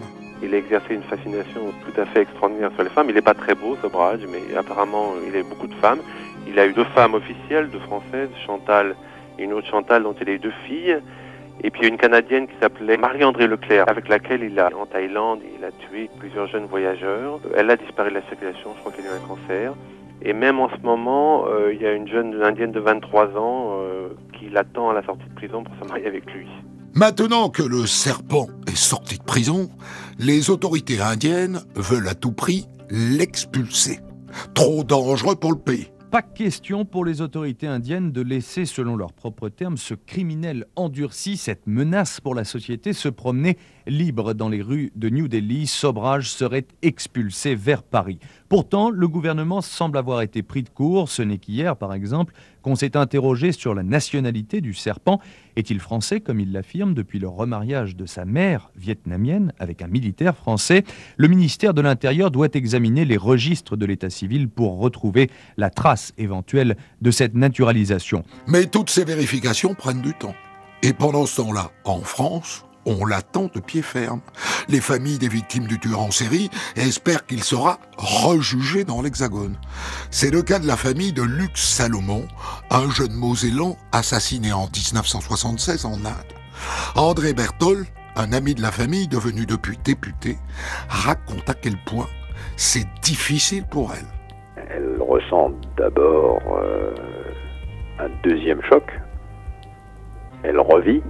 Il 0.44 0.54
a 0.54 0.58
exercé 0.58 0.94
une 0.94 1.02
fascination 1.02 1.72
tout 1.84 2.00
à 2.00 2.04
fait 2.06 2.22
extraordinaire 2.22 2.70
sur 2.74 2.84
les 2.84 2.90
femmes. 2.90 3.06
Il 3.08 3.14
n'est 3.14 3.22
pas 3.22 3.34
très 3.34 3.54
beau, 3.54 3.76
Sobrage, 3.80 4.20
mais 4.30 4.56
apparemment 4.56 5.14
il 5.26 5.34
a 5.34 5.40
eu 5.40 5.44
beaucoup 5.44 5.66
de 5.66 5.74
femmes. 5.74 6.00
Il 6.46 6.58
a 6.58 6.66
eu 6.66 6.72
deux 6.72 6.84
femmes 6.84 7.14
officielles, 7.14 7.70
deux 7.70 7.80
françaises, 7.80 8.28
Chantal 8.46 8.94
et 9.38 9.44
une 9.44 9.52
autre 9.52 9.66
Chantal 9.68 10.02
dont 10.02 10.14
il 10.20 10.28
a 10.28 10.32
eu 10.32 10.38
deux 10.38 10.52
filles. 10.66 10.98
Et 11.62 11.70
puis 11.70 11.88
une 11.88 11.96
Canadienne 11.96 12.46
qui 12.46 12.54
s'appelait 12.60 12.96
Marie-André 12.96 13.46
Leclerc, 13.46 13.88
avec 13.88 14.08
laquelle 14.08 14.42
il 14.42 14.58
a, 14.58 14.70
en 14.76 14.86
Thaïlande, 14.86 15.40
il 15.56 15.64
a 15.64 15.70
tué 15.70 16.10
plusieurs 16.18 16.46
jeunes 16.48 16.66
voyageurs. 16.66 17.40
Elle 17.56 17.70
a 17.70 17.76
disparu 17.76 18.10
de 18.10 18.16
la 18.16 18.22
circulation, 18.22 18.70
je 18.74 18.80
crois 18.80 18.92
qu'elle 18.92 19.06
a 19.06 19.14
eu 19.14 19.22
un 19.24 19.26
cancer. 19.26 19.72
Et 20.22 20.32
même 20.32 20.58
en 20.58 20.68
ce 20.68 20.80
moment, 20.82 21.44
euh, 21.48 21.72
il 21.72 21.80
y 21.80 21.86
a 21.86 21.92
une 21.92 22.08
jeune 22.08 22.42
indienne 22.42 22.72
de 22.72 22.80
23 22.80 23.36
ans 23.36 23.78
euh, 23.78 24.08
qui 24.32 24.48
l'attend 24.48 24.90
à 24.90 24.94
la 24.94 25.02
sortie 25.02 25.28
de 25.28 25.34
prison 25.34 25.62
pour 25.62 25.74
se 25.80 25.88
marier 25.88 26.06
avec 26.06 26.30
lui. 26.32 26.48
Maintenant 26.96 27.48
que 27.48 27.64
le 27.64 27.86
serpent 27.86 28.46
est 28.68 28.76
sorti 28.76 29.18
de 29.18 29.24
prison, 29.24 29.68
les 30.20 30.48
autorités 30.48 31.00
indiennes 31.00 31.60
veulent 31.74 32.06
à 32.06 32.14
tout 32.14 32.30
prix 32.30 32.66
l'expulser. 32.88 33.98
Trop 34.54 34.84
dangereux 34.84 35.34
pour 35.34 35.50
le 35.50 35.58
pays. 35.58 35.88
Pas 36.12 36.22
question 36.22 36.84
pour 36.84 37.04
les 37.04 37.20
autorités 37.20 37.66
indiennes 37.66 38.12
de 38.12 38.20
laisser, 38.20 38.64
selon 38.64 38.94
leurs 38.94 39.12
propres 39.12 39.48
termes, 39.48 39.76
ce 39.76 39.94
criminel 39.94 40.66
endurci, 40.76 41.36
cette 41.36 41.66
menace 41.66 42.20
pour 42.20 42.36
la 42.36 42.44
société, 42.44 42.92
se 42.92 43.08
promener 43.08 43.58
libre 43.86 44.34
dans 44.34 44.48
les 44.48 44.62
rues 44.62 44.92
de 44.96 45.08
New 45.08 45.28
Delhi. 45.28 45.66
Sobrage 45.66 46.30
serait 46.30 46.66
expulsé 46.82 47.54
vers 47.54 47.82
Paris. 47.82 48.18
Pourtant, 48.48 48.90
le 48.90 49.08
gouvernement 49.08 49.60
semble 49.60 49.98
avoir 49.98 50.22
été 50.22 50.42
pris 50.42 50.62
de 50.62 50.68
court. 50.68 51.08
Ce 51.08 51.22
n'est 51.22 51.38
qu'hier, 51.38 51.76
par 51.76 51.92
exemple, 51.92 52.34
qu'on 52.62 52.76
s'est 52.76 52.96
interrogé 52.96 53.52
sur 53.52 53.74
la 53.74 53.82
nationalité 53.82 54.60
du 54.60 54.74
serpent. 54.74 55.20
Est-il 55.56 55.80
français, 55.80 56.20
comme 56.20 56.40
il 56.40 56.52
l'affirme, 56.52 56.94
depuis 56.94 57.18
le 57.18 57.28
remariage 57.28 57.96
de 57.96 58.06
sa 58.06 58.24
mère 58.24 58.70
vietnamienne 58.76 59.52
avec 59.58 59.82
un 59.82 59.88
militaire 59.88 60.36
français? 60.36 60.84
Le 61.16 61.28
ministère 61.28 61.74
de 61.74 61.82
l'Intérieur 61.82 62.30
doit 62.30 62.48
examiner 62.54 63.04
les 63.04 63.16
registres 63.16 63.76
de 63.76 63.86
l'état 63.86 64.10
civil 64.10 64.48
pour 64.48 64.78
retrouver 64.78 65.30
la 65.56 65.70
trace 65.70 66.12
éventuelle 66.16 66.76
de 67.02 67.10
cette 67.10 67.34
naturalisation. 67.34 68.24
Mais 68.46 68.66
toutes 68.66 68.90
ces 68.90 69.04
vérifications 69.04 69.74
prennent 69.74 70.02
du 70.02 70.14
temps. 70.14 70.34
Et 70.82 70.92
pendant 70.92 71.24
ce 71.24 71.36
temps-là, 71.40 71.70
en 71.84 72.00
France, 72.00 72.66
on 72.86 73.04
l'attend 73.04 73.50
de 73.54 73.60
pied 73.60 73.82
ferme. 73.82 74.20
Les 74.68 74.80
familles 74.80 75.18
des 75.18 75.28
victimes 75.28 75.66
du 75.66 75.78
tueur 75.78 76.00
en 76.00 76.10
série 76.10 76.50
espèrent 76.76 77.26
qu'il 77.26 77.42
sera 77.42 77.78
rejugé 77.96 78.84
dans 78.84 79.02
l'Hexagone. 79.02 79.56
C'est 80.10 80.30
le 80.30 80.42
cas 80.42 80.58
de 80.58 80.66
la 80.66 80.76
famille 80.76 81.12
de 81.12 81.22
Luc 81.22 81.56
Salomon, 81.56 82.26
un 82.70 82.90
jeune 82.90 83.12
Mosellan 83.12 83.76
assassiné 83.92 84.52
en 84.52 84.66
1976 84.66 85.84
en 85.84 86.04
Inde. 86.04 86.34
André 86.96 87.34
Berthold, 87.34 87.86
un 88.16 88.32
ami 88.32 88.54
de 88.54 88.62
la 88.62 88.70
famille 88.70 89.08
devenu 89.08 89.46
depuis 89.46 89.78
député, 89.84 90.38
raconte 90.88 91.48
à 91.48 91.54
quel 91.54 91.76
point 91.84 92.06
c'est 92.56 92.86
difficile 93.02 93.64
pour 93.70 93.92
elle. 93.92 94.64
Elle 94.70 95.00
ressent 95.00 95.52
d'abord 95.76 96.40
euh, 96.62 96.94
un 97.98 98.08
deuxième 98.22 98.62
choc. 98.62 98.84
Elle 100.42 100.60
revit 100.60 101.02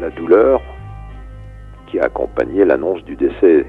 la 0.00 0.10
douleur 0.10 0.60
qui 1.86 1.98
a 1.98 2.04
accompagné 2.04 2.64
l'annonce 2.64 3.02
du 3.04 3.16
décès 3.16 3.66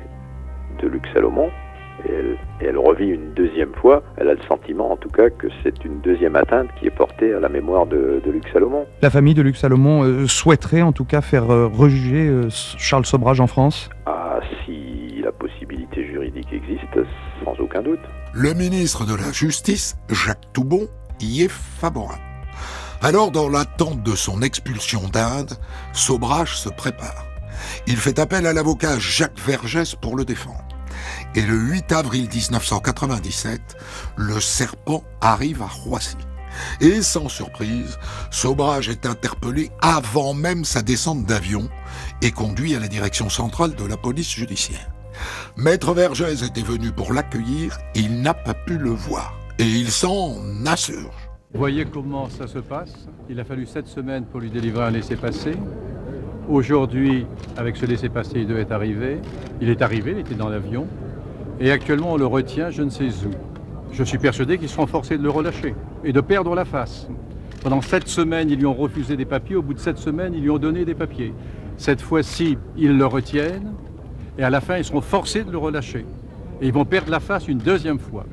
de 0.81 0.87
Luc 0.87 1.03
Salomon. 1.13 1.49
Et 2.07 2.65
elle, 2.65 2.77
revit 2.77 3.07
une 3.07 3.33
deuxième 3.33 3.73
fois. 3.73 4.03
Elle 4.17 4.29
a 4.29 4.35
le 4.35 4.41
sentiment, 4.47 4.91
en 4.91 4.97
tout 4.97 5.09
cas, 5.09 5.29
que 5.29 5.47
c'est 5.63 5.83
une 5.83 5.99
deuxième 6.01 6.35
atteinte 6.35 6.69
qui 6.79 6.85
est 6.85 6.95
portée 6.95 7.33
à 7.33 7.39
la 7.39 7.49
mémoire 7.49 7.87
de, 7.87 8.21
Luc 8.25 8.47
Salomon. 8.53 8.85
La 9.01 9.09
famille 9.09 9.33
de 9.33 9.41
Luc 9.41 9.57
Salomon 9.57 10.03
euh, 10.03 10.27
souhaiterait, 10.27 10.83
en 10.83 10.91
tout 10.91 11.05
cas, 11.05 11.21
faire 11.21 11.49
euh, 11.51 11.67
rejuger 11.67 12.27
euh, 12.27 12.49
Charles 12.49 13.05
Sobrage 13.05 13.39
en 13.39 13.47
France? 13.47 13.89
Ah, 14.05 14.39
si 14.63 15.21
la 15.23 15.31
possibilité 15.31 16.05
juridique 16.05 16.53
existe, 16.53 16.99
sans 17.43 17.59
aucun 17.59 17.81
doute. 17.81 17.99
Le 18.33 18.53
ministre 18.53 19.05
de 19.05 19.15
la 19.15 19.31
Justice, 19.31 19.97
Jacques 20.09 20.53
Toubon, 20.53 20.87
y 21.19 21.43
est 21.43 21.51
favorable. 21.51 22.21
Alors, 23.01 23.31
dans 23.31 23.47
l'attente 23.47 24.01
de 24.03 24.15
son 24.15 24.41
expulsion 24.41 25.07
d'Inde, 25.09 25.53
Sobrage 25.93 26.57
se 26.57 26.69
prépare. 26.69 27.25
Il 27.85 27.97
fait 27.97 28.19
appel 28.19 28.47
à 28.47 28.53
l'avocat 28.53 28.97
Jacques 28.97 29.39
Vergès 29.45 29.95
pour 29.95 30.15
le 30.15 30.25
défendre. 30.25 30.67
Et 31.35 31.41
le 31.41 31.55
8 31.55 31.91
avril 31.91 32.27
1997, 32.33 33.61
le 34.15 34.39
serpent 34.39 35.03
arrive 35.21 35.61
à 35.61 35.67
Roissy. 35.67 36.17
Et 36.81 37.03
sans 37.03 37.29
surprise, 37.29 37.99
Sobrage 38.31 38.89
est 38.89 39.05
interpellé 39.05 39.69
avant 39.79 40.33
même 40.33 40.65
sa 40.65 40.81
descente 40.81 41.23
d'avion 41.25 41.69
et 42.23 42.31
conduit 42.31 42.75
à 42.75 42.79
la 42.79 42.87
direction 42.87 43.29
centrale 43.29 43.75
de 43.75 43.85
la 43.85 43.97
police 43.97 44.31
judiciaire. 44.31 44.89
Maître 45.55 45.93
Vergès 45.93 46.43
était 46.43 46.61
venu 46.61 46.91
pour 46.91 47.13
l'accueillir, 47.13 47.77
il 47.93 48.21
n'a 48.21 48.33
pas 48.33 48.53
pu 48.55 48.77
le 48.77 48.91
voir. 48.91 49.37
Et 49.59 49.65
il 49.65 49.91
s'en 49.91 50.35
Voyez 51.53 51.85
comment 51.85 52.29
ça 52.29 52.45
se 52.45 52.59
passe? 52.59 53.07
Il 53.29 53.39
a 53.39 53.43
fallu 53.45 53.65
sept 53.65 53.87
semaines 53.87 54.25
pour 54.25 54.41
lui 54.41 54.49
délivrer 54.49 54.83
un 54.83 54.91
laissez-passer. 54.91 55.53
Aujourd'hui, 56.49 57.25
avec 57.55 57.77
ce 57.77 57.85
laissez-passer, 57.85 58.41
il 58.41 58.47
devait 58.47 58.71
arriver. 58.71 59.19
Il 59.59 59.69
est 59.69 59.81
arrivé, 59.81 60.11
il 60.11 60.19
était 60.19 60.35
dans 60.35 60.49
l'avion. 60.49 60.85
Et 61.59 61.71
actuellement, 61.71 62.13
on 62.13 62.17
le 62.17 62.25
retient, 62.25 62.69
je 62.69 62.83
ne 62.83 62.89
sais 62.89 63.07
où. 63.25 63.31
Je 63.91 64.03
suis 64.03 64.17
persuadé 64.17 64.57
qu'ils 64.57 64.69
seront 64.69 64.87
forcés 64.87 65.17
de 65.17 65.23
le 65.23 65.29
relâcher 65.29 65.73
et 66.03 66.13
de 66.13 66.21
perdre 66.21 66.53
la 66.53 66.65
face. 66.65 67.07
Pendant 67.63 67.81
sept 67.81 68.07
semaines, 68.07 68.49
ils 68.49 68.59
lui 68.59 68.65
ont 68.65 68.75
refusé 68.75 69.15
des 69.15 69.25
papiers. 69.25 69.55
Au 69.55 69.63
bout 69.63 69.73
de 69.73 69.79
sept 69.79 69.97
semaines, 69.97 70.33
ils 70.35 70.43
lui 70.43 70.49
ont 70.49 70.59
donné 70.59 70.85
des 70.85 70.95
papiers. 70.95 71.33
Cette 71.77 72.01
fois-ci, 72.01 72.57
ils 72.75 72.95
le 72.95 73.05
retiennent. 73.05 73.73
Et 74.37 74.43
à 74.43 74.49
la 74.49 74.61
fin, 74.61 74.77
ils 74.77 74.85
seront 74.85 75.01
forcés 75.01 75.43
de 75.43 75.51
le 75.51 75.57
relâcher. 75.57 76.05
Et 76.61 76.67
ils 76.67 76.73
vont 76.73 76.85
perdre 76.85 77.09
la 77.09 77.21
face 77.21 77.47
une 77.47 77.57
deuxième 77.57 77.99
fois. 77.99 78.25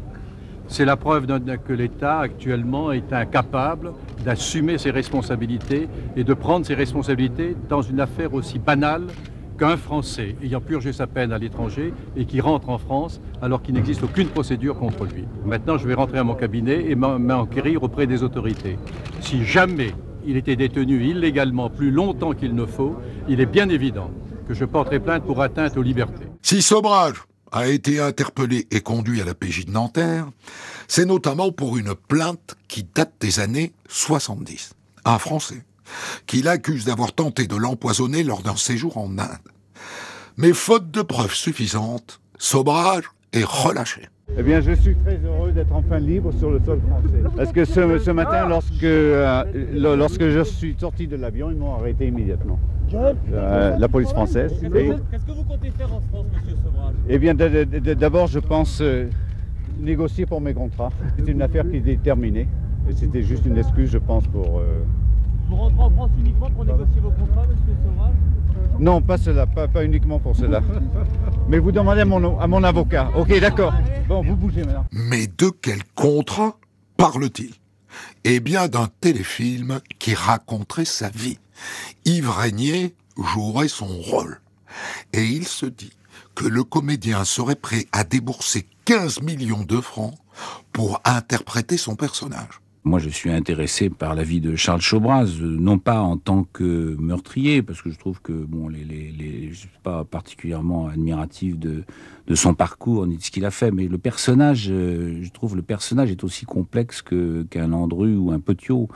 C'est 0.66 0.84
la 0.84 0.96
preuve 0.96 1.26
que 1.66 1.72
l'État 1.72 2.20
actuellement 2.20 2.90
est 2.90 3.12
incapable 3.12 3.92
d'assumer 4.24 4.78
ses 4.78 4.90
responsabilités 4.90 5.88
et 6.16 6.24
de 6.24 6.34
prendre 6.34 6.66
ses 6.66 6.74
responsabilités 6.74 7.56
dans 7.68 7.82
une 7.82 8.00
affaire 8.00 8.34
aussi 8.34 8.58
banale 8.58 9.06
qu'un 9.58 9.76
Français 9.76 10.34
ayant 10.42 10.60
purgé 10.60 10.92
sa 10.92 11.06
peine 11.06 11.32
à 11.32 11.38
l'étranger 11.38 11.92
et 12.16 12.24
qui 12.24 12.40
rentre 12.40 12.70
en 12.70 12.78
France 12.78 13.20
alors 13.40 13.62
qu'il 13.62 13.74
n'existe 13.74 14.02
aucune 14.02 14.28
procédure 14.28 14.76
contre 14.76 15.04
lui. 15.04 15.24
Maintenant, 15.44 15.78
je 15.78 15.86
vais 15.86 15.94
rentrer 15.94 16.18
à 16.18 16.24
mon 16.24 16.34
cabinet 16.34 16.86
et 16.88 16.94
m'enquérir 16.94 17.82
auprès 17.82 18.06
des 18.06 18.22
autorités. 18.22 18.78
Si 19.20 19.44
jamais 19.44 19.92
il 20.26 20.36
était 20.36 20.56
détenu 20.56 21.04
illégalement 21.04 21.70
plus 21.70 21.90
longtemps 21.90 22.32
qu'il 22.32 22.54
ne 22.54 22.64
faut, 22.64 22.96
il 23.28 23.40
est 23.40 23.46
bien 23.46 23.68
évident 23.68 24.10
que 24.48 24.54
je 24.54 24.64
porterai 24.64 24.98
plainte 24.98 25.24
pour 25.24 25.40
atteinte 25.40 25.76
aux 25.76 25.82
libertés. 25.82 26.26
Si 26.42 26.62
Sobrage 26.62 27.24
a 27.56 27.68
été 27.68 28.00
interpellé 28.00 28.66
et 28.70 28.80
conduit 28.80 29.20
à 29.20 29.24
la 29.24 29.34
PJ 29.34 29.66
de 29.66 29.70
Nanterre, 29.70 30.26
c'est 30.88 31.04
notamment 31.04 31.52
pour 31.52 31.76
une 31.76 31.94
plainte 31.94 32.56
qui 32.68 32.82
date 32.82 33.14
des 33.20 33.40
années 33.40 33.72
70. 33.88 34.74
Un 35.04 35.18
Français, 35.18 35.64
qui 36.26 36.42
l'accuse 36.42 36.84
d'avoir 36.84 37.12
tenté 37.12 37.46
de 37.46 37.56
l'empoisonner 37.56 38.24
lors 38.24 38.42
d'un 38.42 38.56
séjour 38.56 38.98
en 38.98 39.18
Inde. 39.18 39.38
Mais 40.36 40.52
faute 40.52 40.90
de 40.90 41.02
preuves 41.02 41.34
suffisantes, 41.34 42.20
Sobrage 42.38 43.04
est 43.32 43.44
relâché. 43.44 44.08
Eh 44.36 44.42
bien, 44.42 44.60
je 44.60 44.72
suis 44.72 44.96
très 44.96 45.18
heureux 45.24 45.52
d'être 45.52 45.72
enfin 45.72 45.98
libre 45.98 46.32
sur 46.32 46.50
le 46.50 46.58
sol 46.60 46.80
français. 46.80 47.36
Parce 47.36 47.52
que 47.52 47.64
ce, 47.64 48.10
matin, 48.10 48.48
lorsque, 48.48 48.82
euh, 48.82 49.44
lorsque 49.72 50.28
je 50.28 50.42
suis 50.42 50.74
sorti 50.78 51.06
de 51.06 51.16
l'avion, 51.16 51.50
ils 51.50 51.56
m'ont 51.56 51.74
arrêté 51.74 52.08
immédiatement. 52.08 52.58
Euh, 52.92 53.76
la 53.76 53.88
police 53.88 54.10
française. 54.10 54.52
Qu'est-ce 54.60 55.24
que 55.24 55.32
vous 55.32 55.44
comptez 55.44 55.70
faire 55.70 55.92
en 55.94 56.00
France, 56.00 56.26
monsieur 56.34 56.56
Sobrage 56.64 56.94
Eh 57.08 57.18
bien, 57.18 57.34
d'abord, 57.34 58.26
je 58.26 58.40
pense 58.40 58.80
euh, 58.80 59.06
négocier 59.78 60.26
pour 60.26 60.40
mes 60.40 60.54
contrats. 60.54 60.90
C'est 61.16 61.30
une 61.30 61.42
affaire 61.42 61.64
qui 61.70 61.76
est 61.76 62.02
terminée. 62.02 62.48
Et 62.90 62.92
c'était 62.92 63.22
juste 63.22 63.46
une 63.46 63.58
excuse, 63.58 63.90
je 63.90 63.98
pense, 63.98 64.26
pour... 64.26 64.62
Vous 65.48 65.56
rentrez 65.56 65.82
en 65.82 65.90
France 65.90 66.10
uniquement 66.18 66.50
pour 66.50 66.64
négocier 66.64 67.00
vos 67.00 67.10
contrats, 67.10 67.46
monsieur 67.46 67.76
Sauvage 67.84 68.14
Non, 68.78 69.02
pas 69.02 69.18
cela, 69.18 69.46
pas, 69.46 69.68
pas 69.68 69.84
uniquement 69.84 70.18
pour 70.18 70.34
cela. 70.34 70.60
Mais 71.48 71.58
vous 71.58 71.72
demandez 71.72 72.00
à 72.00 72.04
mon, 72.04 72.38
à 72.38 72.46
mon 72.46 72.62
avocat. 72.64 73.10
Ok, 73.16 73.38
d'accord. 73.40 73.74
Bon, 74.08 74.22
vous 74.22 74.36
bougez 74.36 74.64
maintenant. 74.64 74.86
Mais 74.92 75.26
de 75.26 75.50
quel 75.50 75.84
contrat 75.94 76.56
parle-t-il? 76.96 77.52
Eh 78.24 78.40
bien 78.40 78.68
d'un 78.68 78.88
téléfilm 79.00 79.80
qui 79.98 80.14
raconterait 80.14 80.84
sa 80.84 81.08
vie. 81.10 81.38
Yves 82.04 82.30
Régnier 82.30 82.94
jouerait 83.16 83.68
son 83.68 83.86
rôle. 83.86 84.40
Et 85.12 85.24
il 85.24 85.46
se 85.46 85.66
dit 85.66 85.92
que 86.34 86.46
le 86.46 86.64
comédien 86.64 87.24
serait 87.24 87.54
prêt 87.54 87.86
à 87.92 88.02
débourser 88.02 88.66
15 88.86 89.22
millions 89.22 89.62
de 89.62 89.80
francs 89.80 90.14
pour 90.72 91.00
interpréter 91.04 91.76
son 91.76 91.94
personnage. 91.94 92.60
Moi, 92.86 92.98
je 92.98 93.08
suis 93.08 93.30
intéressé 93.30 93.88
par 93.88 94.14
la 94.14 94.24
vie 94.24 94.42
de 94.42 94.56
Charles 94.56 94.82
Chaubraz, 94.82 95.40
euh, 95.40 95.56
non 95.58 95.78
pas 95.78 96.00
en 96.00 96.18
tant 96.18 96.44
que 96.52 96.94
meurtrier, 96.98 97.62
parce 97.62 97.80
que 97.80 97.90
je 97.90 97.98
trouve 97.98 98.20
que 98.20 98.32
bon, 98.32 98.68
les, 98.68 98.84
les, 98.84 99.54
suis 99.54 99.70
pas 99.82 100.04
particulièrement 100.04 100.88
admiratif 100.88 101.58
de, 101.58 101.84
de 102.26 102.34
son 102.34 102.52
parcours 102.52 103.06
ni 103.06 103.16
de 103.16 103.22
ce 103.22 103.30
qu'il 103.30 103.46
a 103.46 103.50
fait, 103.50 103.70
mais 103.70 103.88
le 103.88 103.96
personnage, 103.96 104.66
euh, 104.68 105.18
je 105.22 105.30
trouve 105.30 105.56
le 105.56 105.62
personnage 105.62 106.10
est 106.10 106.24
aussi 106.24 106.44
complexe 106.44 107.00
que 107.00 107.44
qu'un 107.44 107.68
Landru 107.68 108.16
ou 108.16 108.32
un 108.32 108.40
Petiot. 108.40 108.88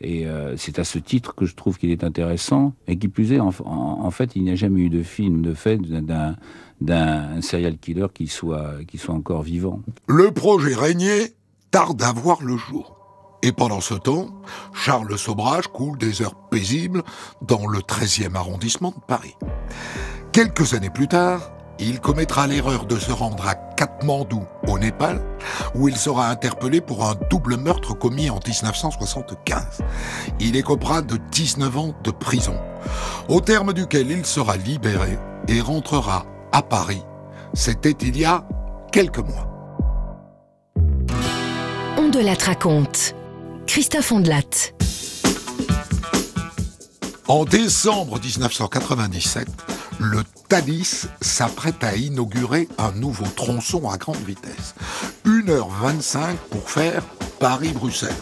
Et 0.00 0.26
euh, 0.26 0.56
c'est 0.56 0.80
à 0.80 0.84
ce 0.84 0.98
titre 0.98 1.36
que 1.36 1.46
je 1.46 1.54
trouve 1.54 1.78
qu'il 1.78 1.92
est 1.92 2.02
intéressant. 2.02 2.74
Et 2.88 2.98
qui 2.98 3.06
plus 3.06 3.32
est, 3.32 3.38
en, 3.38 4.10
fait, 4.10 4.34
il 4.34 4.42
n'y 4.42 4.50
a 4.50 4.56
jamais 4.56 4.80
eu 4.80 4.90
de 4.90 5.04
film 5.04 5.42
de 5.42 5.54
fait 5.54 5.78
d'un 5.78 6.34
d'un 6.80 7.40
serial 7.40 7.78
killer 7.78 8.08
qui 8.12 8.26
soit, 8.26 8.84
qui 8.86 8.98
soit 8.98 9.14
encore 9.14 9.42
vivant. 9.42 9.80
Le 10.08 10.30
projet 10.32 10.74
Régnier 10.74 11.32
tarde 11.70 12.02
à 12.02 12.12
voir 12.12 12.42
le 12.42 12.56
jour. 12.56 12.95
Et 13.42 13.52
pendant 13.52 13.80
ce 13.80 13.94
temps, 13.94 14.28
Charles 14.74 15.18
Sobrage 15.18 15.68
coule 15.68 15.98
des 15.98 16.22
heures 16.22 16.34
paisibles 16.50 17.02
dans 17.42 17.66
le 17.66 17.80
13e 17.80 18.34
arrondissement 18.34 18.90
de 18.90 19.00
Paris. 19.06 19.36
Quelques 20.32 20.74
années 20.74 20.90
plus 20.90 21.08
tard, 21.08 21.50
il 21.78 22.00
commettra 22.00 22.46
l'erreur 22.46 22.86
de 22.86 22.98
se 22.98 23.12
rendre 23.12 23.46
à 23.46 23.54
Katmandou, 23.54 24.44
au 24.66 24.78
Népal, 24.78 25.22
où 25.74 25.88
il 25.88 25.96
sera 25.96 26.28
interpellé 26.28 26.80
pour 26.80 27.08
un 27.08 27.14
double 27.30 27.56
meurtre 27.56 27.94
commis 27.94 28.30
en 28.30 28.40
1975. 28.44 29.82
Il 30.40 30.56
écopera 30.56 31.02
de 31.02 31.18
19 31.32 31.76
ans 31.76 31.94
de 32.02 32.10
prison, 32.10 32.56
au 33.28 33.40
terme 33.40 33.72
duquel 33.72 34.10
il 34.10 34.24
sera 34.24 34.56
libéré 34.56 35.18
et 35.48 35.60
rentrera 35.60 36.24
à 36.52 36.62
Paris. 36.62 37.02
C'était 37.52 37.90
il 37.90 38.18
y 38.18 38.24
a 38.24 38.46
quelques 38.92 39.18
mois. 39.18 39.48
On 41.98 42.08
de 42.08 42.20
la 42.20 42.34
raconte. 42.34 43.14
Christophe 43.66 44.12
Ondelat. 44.12 44.72
En 47.28 47.44
décembre 47.44 48.20
1997, 48.20 49.48
le 49.98 50.22
Thalys 50.48 51.06
s'apprête 51.20 51.82
à 51.82 51.96
inaugurer 51.96 52.68
un 52.78 52.92
nouveau 52.92 53.26
tronçon 53.26 53.88
à 53.90 53.96
grande 53.96 54.22
vitesse. 54.24 54.74
1h25 55.24 56.36
pour 56.50 56.70
faire 56.70 57.02
Paris-Bruxelles, 57.40 58.14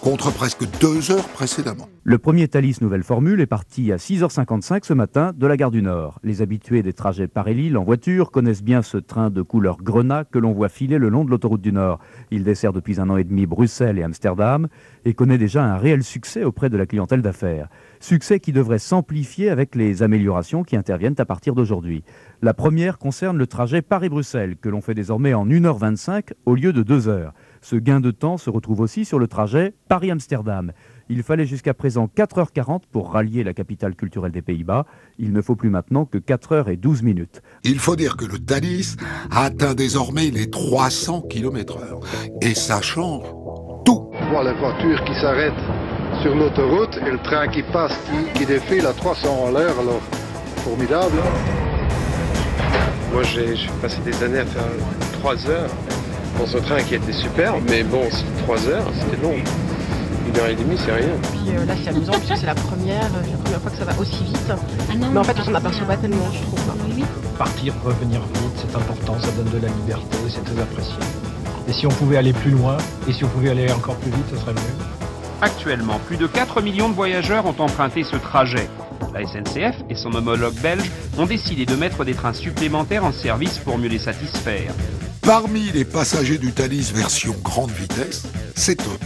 contre 0.00 0.32
presque 0.32 0.64
2 0.80 1.10
heures 1.10 1.28
précédemment. 1.28 1.88
Le 2.04 2.18
premier 2.18 2.46
Thalys 2.46 2.76
Nouvelle 2.80 3.02
Formule 3.02 3.40
est 3.40 3.46
parti 3.46 3.90
à 3.90 3.96
6h55 3.96 4.84
ce 4.84 4.92
matin 4.92 5.32
de 5.36 5.46
la 5.46 5.56
gare 5.56 5.72
du 5.72 5.82
Nord. 5.82 6.20
Les 6.22 6.42
habitués 6.42 6.82
des 6.82 6.92
trajets 6.92 7.26
Paris-Lille 7.26 7.76
en 7.76 7.82
voiture 7.82 8.30
connaissent 8.30 8.62
bien 8.62 8.82
ce 8.82 8.96
train 8.96 9.30
de 9.30 9.42
couleur 9.42 9.78
grenat 9.78 10.24
que 10.24 10.38
l'on 10.38 10.52
voit 10.52 10.68
filer 10.68 10.98
le 10.98 11.08
long 11.08 11.24
de 11.24 11.30
l'autoroute 11.30 11.60
du 11.60 11.72
Nord. 11.72 11.98
Il 12.30 12.44
dessert 12.44 12.72
depuis 12.72 13.00
un 13.00 13.10
an 13.10 13.16
et 13.16 13.24
demi 13.24 13.46
Bruxelles 13.46 13.98
et 13.98 14.04
Amsterdam 14.04 14.68
et 15.04 15.14
connaît 15.14 15.38
déjà 15.38 15.64
un 15.64 15.76
réel 15.76 16.04
succès 16.04 16.44
auprès 16.44 16.70
de 16.70 16.76
la 16.76 16.86
clientèle 16.86 17.22
d'affaires. 17.22 17.68
Succès 17.98 18.38
qui 18.38 18.52
devrait 18.52 18.78
s'amplifier 18.78 19.50
avec 19.50 19.74
les 19.74 20.02
améliorations 20.02 20.62
qui 20.62 20.76
interviennent 20.76 21.14
à 21.18 21.24
partir 21.24 21.54
d'aujourd'hui. 21.54 22.04
La 22.42 22.54
première 22.54 22.98
concerne 22.98 23.36
le 23.36 23.46
trajet 23.46 23.82
Paris-Bruxelles 23.82 24.56
que 24.56 24.68
l'on 24.68 24.80
fait 24.80 24.94
désormais 24.94 25.34
en 25.34 25.46
1h25 25.46 26.32
au 26.44 26.54
lieu 26.54 26.72
de 26.72 26.82
2 26.82 27.08
heures. 27.08 27.32
Ce 27.68 27.74
gain 27.74 27.98
de 27.98 28.12
temps 28.12 28.36
se 28.36 28.48
retrouve 28.48 28.78
aussi 28.78 29.04
sur 29.04 29.18
le 29.18 29.26
trajet 29.26 29.74
Paris-Amsterdam. 29.88 30.70
Il 31.08 31.24
fallait 31.24 31.46
jusqu'à 31.46 31.74
présent 31.74 32.08
4h40 32.16 32.82
pour 32.92 33.10
rallier 33.10 33.42
la 33.42 33.54
capitale 33.54 33.96
culturelle 33.96 34.30
des 34.30 34.40
Pays-Bas. 34.40 34.86
Il 35.18 35.32
ne 35.32 35.42
faut 35.42 35.56
plus 35.56 35.68
maintenant 35.68 36.04
que 36.04 36.16
4h12 36.16 37.02
minutes. 37.02 37.42
Il 37.64 37.80
faut 37.80 37.96
dire 37.96 38.16
que 38.16 38.24
le 38.24 38.38
Thalys 38.38 38.94
atteint 39.32 39.74
désormais 39.74 40.30
les 40.30 40.48
300 40.48 41.22
km 41.22 41.78
heure. 41.78 41.98
Et 42.40 42.54
ça 42.54 42.80
change 42.80 43.24
tout. 43.84 44.10
On 44.12 44.30
voit 44.30 44.44
la 44.44 44.52
voiture 44.52 45.02
qui 45.04 45.14
s'arrête 45.20 45.58
sur 46.22 46.36
l'autoroute 46.36 46.96
et 47.04 47.10
le 47.10 47.18
train 47.18 47.48
qui 47.48 47.64
passe, 47.72 47.98
qui, 48.06 48.38
qui 48.38 48.46
défile 48.46 48.86
à 48.86 48.92
300 48.92 49.48
à 49.48 49.50
l'heure, 49.50 49.80
alors 49.80 50.02
formidable. 50.58 51.18
Moi 53.12 53.24
j'ai 53.24 53.56
passé 53.82 54.00
des 54.02 54.22
années 54.22 54.38
à 54.38 54.46
faire 54.46 54.62
3 55.14 55.50
heures 55.50 55.70
dans 56.38 56.46
ce 56.46 56.58
train 56.58 56.82
qui 56.82 56.94
était 56.94 57.12
super, 57.12 57.54
mais 57.68 57.82
bon, 57.82 58.02
3 58.44 58.68
heures, 58.68 58.86
c'était 59.00 59.22
long. 59.22 59.34
Une 60.28 60.40
heure 60.40 60.48
et 60.48 60.54
demie, 60.54 60.76
c'est 60.84 60.92
rien. 60.92 61.14
Puis 61.32 61.54
euh, 61.54 61.64
là, 61.64 61.74
c'est 61.82 61.90
amusant 61.90 62.12
puisque 62.12 62.36
c'est 62.36 62.46
la 62.46 62.54
première, 62.54 63.04
euh, 63.04 63.30
la 63.30 63.38
première 63.38 63.60
fois 63.60 63.70
que 63.70 63.76
ça 63.76 63.84
va 63.84 63.92
aussi 64.00 64.24
vite. 64.24 64.52
mais 65.12 65.18
en 65.18 65.24
fait, 65.24 65.36
on 65.38 65.44
s'en 65.44 65.54
aperçoit 65.54 65.86
pas 65.86 65.96
tellement, 65.96 66.30
je 66.32 66.42
trouve. 66.42 66.60
Partir, 67.38 67.74
revenir 67.84 68.20
vite, 68.20 68.56
c'est 68.56 68.76
important, 68.76 69.18
ça 69.20 69.30
donne 69.32 69.50
de 69.50 69.66
la 69.66 69.68
liberté, 69.68 70.16
c'est 70.28 70.42
très 70.44 70.60
apprécié. 70.60 70.94
Et 71.68 71.72
si 71.72 71.86
on 71.86 71.90
pouvait 71.90 72.16
aller 72.16 72.32
plus 72.32 72.50
loin, 72.50 72.78
et 73.08 73.12
si 73.12 73.24
on 73.24 73.28
pouvait 73.28 73.50
aller 73.50 73.70
encore 73.70 73.96
plus 73.96 74.10
vite, 74.10 74.24
ce 74.30 74.36
serait 74.36 74.54
mieux. 74.54 74.86
Actuellement, 75.42 76.00
plus 76.06 76.16
de 76.16 76.26
4 76.26 76.62
millions 76.62 76.88
de 76.88 76.94
voyageurs 76.94 77.44
ont 77.44 77.54
emprunté 77.58 78.04
ce 78.04 78.16
trajet. 78.16 78.70
La 79.16 79.26
SNCF 79.26 79.76
et 79.88 79.94
son 79.94 80.14
homologue 80.14 80.56
belge 80.62 80.90
ont 81.16 81.24
décidé 81.24 81.64
de 81.64 81.74
mettre 81.74 82.04
des 82.04 82.12
trains 82.12 82.34
supplémentaires 82.34 83.02
en 83.02 83.12
service 83.12 83.56
pour 83.58 83.78
mieux 83.78 83.88
les 83.88 83.98
satisfaire. 83.98 84.74
Parmi 85.22 85.70
les 85.72 85.86
passagers 85.86 86.36
du 86.36 86.52
Thalys 86.52 86.92
version 86.94 87.34
grande 87.42 87.70
vitesse, 87.70 88.26
c'est 88.54 88.78
eux 88.82 88.98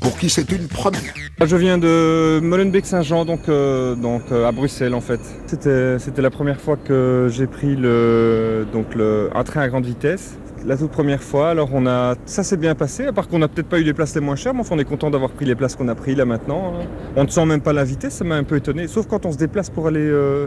pour 0.00 0.16
qui 0.16 0.30
c'est 0.30 0.50
une 0.50 0.68
première. 0.68 1.14
Je 1.44 1.56
viens 1.56 1.76
de 1.76 2.40
Molenbeek-Saint-Jean, 2.42 3.24
donc, 3.24 3.48
euh, 3.48 3.94
donc 3.94 4.22
euh, 4.32 4.48
à 4.48 4.52
Bruxelles 4.52 4.94
en 4.94 5.00
fait. 5.00 5.20
C'était, 5.46 5.98
c'était 5.98 6.22
la 6.22 6.30
première 6.30 6.60
fois 6.60 6.76
que 6.76 7.28
j'ai 7.30 7.46
pris 7.46 7.76
le, 7.76 8.66
donc 8.72 8.94
le, 8.94 9.30
un 9.34 9.44
train 9.44 9.60
à 9.60 9.68
grande 9.68 9.84
vitesse. 9.84 10.38
La 10.64 10.76
toute 10.76 10.92
première 10.92 11.22
fois, 11.22 11.50
alors 11.50 11.70
on 11.72 11.86
a, 11.86 12.14
ça 12.24 12.44
s'est 12.44 12.56
bien 12.56 12.76
passé, 12.76 13.06
à 13.06 13.12
part 13.12 13.26
qu'on 13.26 13.40
n'a 13.40 13.48
peut-être 13.48 13.66
pas 13.68 13.80
eu 13.80 13.82
les 13.82 13.92
places 13.92 14.14
les 14.14 14.20
moins 14.20 14.36
chères, 14.36 14.54
mais 14.54 14.60
enfin 14.60 14.76
on 14.76 14.78
est 14.78 14.84
content 14.84 15.10
d'avoir 15.10 15.30
pris 15.32 15.44
les 15.44 15.56
places 15.56 15.74
qu'on 15.74 15.88
a 15.88 15.94
pris 15.96 16.14
là 16.14 16.24
maintenant. 16.24 16.74
hein. 16.76 16.86
On 17.16 17.24
ne 17.24 17.28
sent 17.28 17.44
même 17.46 17.60
pas 17.60 17.72
vitesse, 17.82 18.14
ça 18.14 18.24
m'a 18.24 18.36
un 18.36 18.44
peu 18.44 18.56
étonné, 18.56 18.86
sauf 18.86 19.06
quand 19.08 19.26
on 19.26 19.32
se 19.32 19.38
déplace 19.38 19.70
pour 19.70 19.88
aller, 19.88 19.98
euh, 20.00 20.46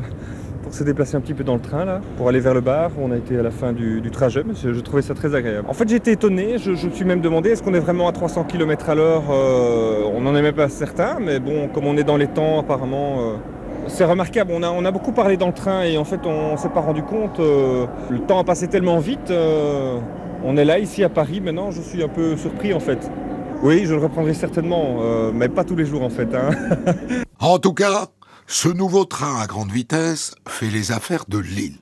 pour 0.63 0.73
se 0.73 0.85
déplacer 0.85 1.17
un 1.17 1.19
petit 1.21 1.33
peu 1.33 1.43
dans 1.43 1.55
le 1.55 1.59
train 1.59 1.83
là, 1.83 1.99
pour 2.15 2.29
aller 2.29 2.39
vers 2.39 2.53
le 2.53 2.61
bar. 2.61 2.91
On 2.97 3.11
a 3.11 3.17
été 3.17 3.37
à 3.37 3.43
la 3.43 3.51
fin 3.51 3.73
du, 3.73 4.01
trajet, 4.09 4.43
mais 4.47 4.53
je, 4.55 4.79
trouvais 4.79 5.01
ça 5.01 5.13
très 5.15 5.35
agréable. 5.35 5.67
En 5.69 5.73
fait, 5.73 5.91
été 5.91 6.13
étonné. 6.13 6.59
Je, 6.59 6.75
je 6.75 6.87
me 6.87 6.91
suis 6.93 7.05
même 7.05 7.19
demandé 7.21 7.49
est-ce 7.49 7.61
qu'on 7.61 7.73
est 7.73 7.79
vraiment 7.79 8.07
à 8.07 8.13
300 8.13 8.45
km 8.45 8.89
à 8.89 8.95
l'heure 8.95 9.23
Euh, 9.29 10.03
On 10.15 10.21
n'en 10.21 10.33
est 10.35 10.41
même 10.41 10.55
pas 10.55 10.69
certain, 10.69 11.19
mais 11.19 11.39
bon, 11.39 11.67
comme 11.67 11.85
on 11.87 11.97
est 11.97 12.03
dans 12.05 12.17
les 12.17 12.27
temps, 12.27 12.59
apparemment. 12.59 13.19
euh, 13.19 13.35
c'est 13.87 14.05
remarquable, 14.05 14.51
on 14.53 14.63
a, 14.63 14.69
on 14.69 14.83
a 14.85 14.91
beaucoup 14.91 15.11
parlé 15.11 15.37
dans 15.37 15.47
le 15.47 15.53
train 15.53 15.83
et 15.83 15.97
en 15.97 16.05
fait 16.05 16.19
on 16.25 16.53
ne 16.53 16.57
s'est 16.57 16.69
pas 16.69 16.81
rendu 16.81 17.03
compte. 17.03 17.39
euh, 17.39 17.85
le 18.09 18.19
temps 18.19 18.39
a 18.39 18.43
passé 18.43 18.67
tellement 18.67 18.99
vite. 18.99 19.31
euh, 19.31 19.99
on 20.43 20.57
est 20.57 20.65
là 20.65 20.79
ici 20.79 21.03
à 21.03 21.09
Paris 21.09 21.41
maintenant, 21.41 21.71
je 21.71 21.81
suis 21.81 22.03
un 22.03 22.07
peu 22.07 22.35
surpris 22.37 22.73
en 22.73 22.79
fait. 22.79 23.09
Oui, 23.63 23.85
je 23.85 23.93
le 23.93 24.01
reprendrai 24.01 24.33
certainement, 24.33 24.97
euh, 24.99 25.31
mais 25.33 25.47
pas 25.49 25.63
tous 25.63 25.75
les 25.75 25.85
jours 25.85 26.03
en 26.03 26.09
fait. 26.09 26.33
hein. 26.35 26.49
En 27.39 27.59
tout 27.59 27.73
cas, 27.73 28.07
ce 28.47 28.69
nouveau 28.69 29.05
train 29.05 29.39
à 29.41 29.45
grande 29.47 29.71
vitesse 29.71 30.35
fait 30.47 30.67
les 30.69 30.91
affaires 30.91 31.25
de 31.27 31.37
Lille. 31.37 31.77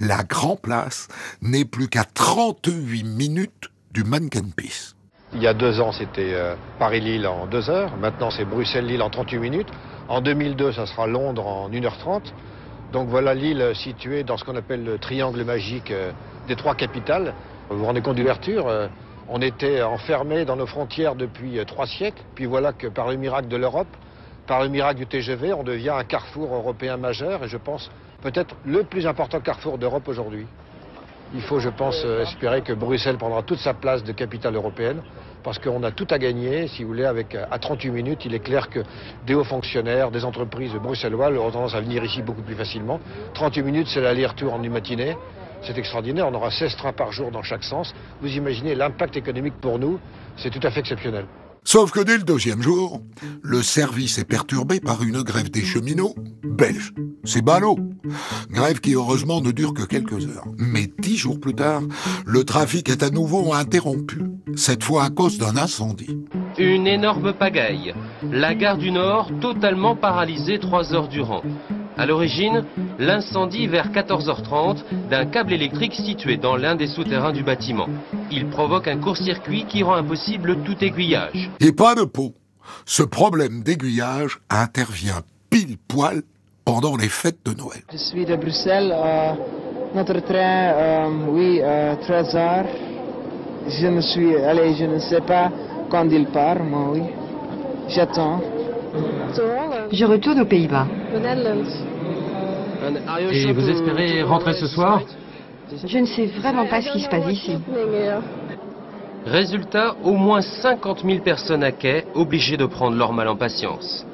La 0.00 0.22
Grand 0.24 0.56
Place 0.56 1.08
n'est 1.42 1.64
plus 1.64 1.88
qu'à 1.88 2.04
38 2.04 3.04
minutes 3.04 3.70
du 3.92 4.02
Manneken-Pis. 4.04 4.94
Il 5.32 5.40
y 5.42 5.46
a 5.46 5.54
deux 5.54 5.80
ans, 5.80 5.92
c'était 5.92 6.34
Paris-Lille 6.80 7.26
en 7.26 7.46
deux 7.46 7.70
heures. 7.70 7.96
Maintenant, 8.00 8.30
c'est 8.32 8.44
Bruxelles-Lille 8.44 9.00
en 9.02 9.10
38 9.10 9.38
minutes. 9.38 9.68
En 10.10 10.20
2002, 10.20 10.72
ça 10.72 10.86
sera 10.86 11.06
Londres 11.06 11.46
en 11.46 11.70
1h30. 11.70 12.32
Donc 12.92 13.06
voilà 13.08 13.30
euh, 13.30 13.74
située 13.74 14.24
dans 14.24 14.36
ce 14.36 14.44
qu'on 14.44 14.56
appelle 14.56 14.82
le 14.82 14.98
triangle 14.98 15.44
magique 15.44 15.92
euh, 15.92 16.10
des 16.48 16.56
trois 16.56 16.74
capitales. 16.74 17.32
Vous 17.68 17.78
vous 17.78 17.84
rendez 17.84 18.00
compte 18.00 18.16
d'ouverture 18.16 18.66
euh, 18.66 18.88
On 19.28 19.40
était 19.40 19.82
enfermés 19.82 20.44
dans 20.44 20.56
nos 20.56 20.66
frontières 20.66 21.14
depuis 21.14 21.60
euh, 21.60 21.64
trois 21.64 21.86
siècles. 21.86 22.20
Puis 22.34 22.46
voilà 22.46 22.72
que 22.72 22.88
par 22.88 23.08
le 23.08 23.18
miracle 23.18 23.46
de 23.46 23.56
l'Europe, 23.56 23.86
par 24.48 24.64
le 24.64 24.68
miracle 24.68 24.98
du 24.98 25.06
TGV, 25.06 25.52
on 25.52 25.62
devient 25.62 25.94
un 25.96 26.02
carrefour 26.02 26.56
européen 26.56 26.96
majeur 26.96 27.44
et 27.44 27.48
je 27.48 27.56
pense 27.56 27.88
peut-être 28.20 28.56
le 28.66 28.82
plus 28.82 29.06
important 29.06 29.38
carrefour 29.38 29.78
d'Europe 29.78 30.08
aujourd'hui. 30.08 30.48
Il 31.34 31.42
faut, 31.42 31.60
je 31.60 31.68
pense, 31.68 32.04
espérer 32.22 32.62
que 32.62 32.72
Bruxelles 32.72 33.16
prendra 33.16 33.42
toute 33.42 33.60
sa 33.60 33.74
place 33.74 34.02
de 34.02 34.10
capitale 34.10 34.56
européenne, 34.56 35.00
parce 35.42 35.58
qu'on 35.58 35.82
a 35.82 35.90
tout 35.90 36.06
à 36.10 36.18
gagner, 36.18 36.68
si 36.68 36.82
vous 36.82 36.88
voulez, 36.88 37.04
avec 37.04 37.34
euh, 37.34 37.44
à 37.50 37.58
38 37.58 37.90
minutes, 37.90 38.24
il 38.24 38.34
est 38.34 38.40
clair 38.40 38.68
que 38.68 38.80
des 39.26 39.34
hauts 39.34 39.44
fonctionnaires, 39.44 40.10
des 40.10 40.24
entreprises 40.24 40.72
bruxelloises 40.74 41.36
auront 41.36 41.50
tendance 41.50 41.74
à 41.74 41.80
venir 41.80 42.04
ici 42.04 42.22
beaucoup 42.22 42.42
plus 42.42 42.54
facilement. 42.54 43.00
38 43.34 43.62
minutes, 43.62 43.88
c'est 43.88 44.00
l'aller-retour 44.00 44.54
en 44.54 44.62
une 44.62 44.72
matinée. 44.72 45.16
c'est 45.62 45.76
extraordinaire. 45.76 46.26
On 46.28 46.34
aura 46.34 46.50
16 46.50 46.76
trains 46.76 46.92
par 46.92 47.12
jour 47.12 47.30
dans 47.30 47.42
chaque 47.42 47.64
sens. 47.64 47.94
Vous 48.20 48.34
imaginez 48.34 48.74
l'impact 48.74 49.16
économique 49.16 49.54
pour 49.60 49.78
nous, 49.78 49.98
c'est 50.36 50.50
tout 50.50 50.66
à 50.66 50.70
fait 50.70 50.80
exceptionnel. 50.80 51.26
Sauf 51.64 51.90
que 51.90 52.00
dès 52.00 52.16
le 52.16 52.22
deuxième 52.22 52.62
jour, 52.62 53.02
le 53.42 53.62
service 53.62 54.18
est 54.18 54.24
perturbé 54.24 54.80
par 54.80 55.02
une 55.02 55.22
grève 55.22 55.50
des 55.50 55.64
cheminots 55.64 56.14
belges. 56.42 56.92
C'est 57.24 57.42
ballot. 57.42 57.78
Grève 58.50 58.80
qui 58.80 58.94
heureusement 58.94 59.40
ne 59.40 59.50
dure 59.50 59.74
que 59.74 59.82
quelques 59.82 60.26
heures. 60.26 60.46
Mais 60.58 60.90
dix 60.98 61.16
jours 61.16 61.38
plus 61.38 61.54
tard, 61.54 61.82
le 62.24 62.44
trafic 62.44 62.88
est 62.88 63.02
à 63.02 63.10
nouveau 63.10 63.52
interrompu. 63.52 64.22
Cette 64.56 64.82
fois 64.82 65.04
à 65.04 65.10
cause 65.10 65.38
d'un 65.38 65.56
incendie. 65.56 66.18
Une 66.58 66.86
énorme 66.86 67.32
pagaille. 67.32 67.94
La 68.30 68.54
gare 68.54 68.78
du 68.78 68.90
Nord 68.90 69.30
totalement 69.40 69.96
paralysée 69.96 70.58
trois 70.58 70.94
heures 70.94 71.08
durant. 71.08 71.42
À 72.00 72.06
l'origine, 72.06 72.64
l'incendie 72.98 73.66
vers 73.66 73.90
14h30 73.90 74.78
d'un 75.10 75.26
câble 75.26 75.52
électrique 75.52 75.92
situé 75.92 76.38
dans 76.38 76.56
l'un 76.56 76.74
des 76.74 76.86
souterrains 76.86 77.30
du 77.30 77.42
bâtiment. 77.42 77.88
Il 78.30 78.48
provoque 78.48 78.88
un 78.88 78.96
court-circuit 78.96 79.66
qui 79.68 79.82
rend 79.82 79.96
impossible 79.96 80.62
tout 80.62 80.82
aiguillage. 80.82 81.50
Et 81.60 81.72
pas 81.72 81.94
de 81.94 82.04
peau. 82.04 82.32
Ce 82.86 83.02
problème 83.02 83.62
d'aiguillage 83.62 84.38
intervient 84.48 85.20
pile 85.50 85.76
poil 85.88 86.22
pendant 86.64 86.96
les 86.96 87.10
fêtes 87.10 87.44
de 87.44 87.52
Noël. 87.52 87.82
Je 87.92 87.98
suis 87.98 88.24
de 88.24 88.34
Bruxelles. 88.36 88.94
Euh, 88.96 89.32
notre 89.94 90.20
train, 90.20 90.72
euh, 90.72 91.08
oui, 91.28 91.60
euh, 91.62 91.96
13 91.96 92.34
heures. 92.34 92.66
Je 93.68 93.86
ne 93.88 94.00
suis, 94.00 94.36
allez, 94.36 94.74
je 94.74 94.86
ne 94.86 94.98
sais 95.00 95.20
pas 95.20 95.50
quand 95.90 96.08
il 96.10 96.24
part, 96.28 96.64
moi, 96.64 96.92
oui. 96.94 97.02
J'attends. 97.88 98.40
Je 99.92 100.04
retourne 100.06 100.40
aux 100.40 100.46
Pays-Bas. 100.46 100.86
Et 103.30 103.52
vous 103.52 103.68
espérez 103.68 104.22
rentrer 104.22 104.54
ce 104.54 104.66
soir 104.66 105.02
Je 105.84 105.98
ne 105.98 106.06
sais 106.06 106.26
vraiment 106.26 106.66
pas 106.66 106.80
ce 106.80 106.92
qui 106.92 107.00
se 107.00 107.08
passe 107.08 107.30
ici. 107.30 107.56
Résultat, 109.26 109.96
au 110.02 110.12
moins 110.12 110.40
50 110.40 111.02
000 111.04 111.18
personnes 111.22 111.62
à 111.62 111.72
quai 111.72 112.04
obligées 112.14 112.56
de 112.56 112.64
prendre 112.66 112.96
leur 112.96 113.12
mal 113.12 113.28
en 113.28 113.36
patience. 113.36 114.06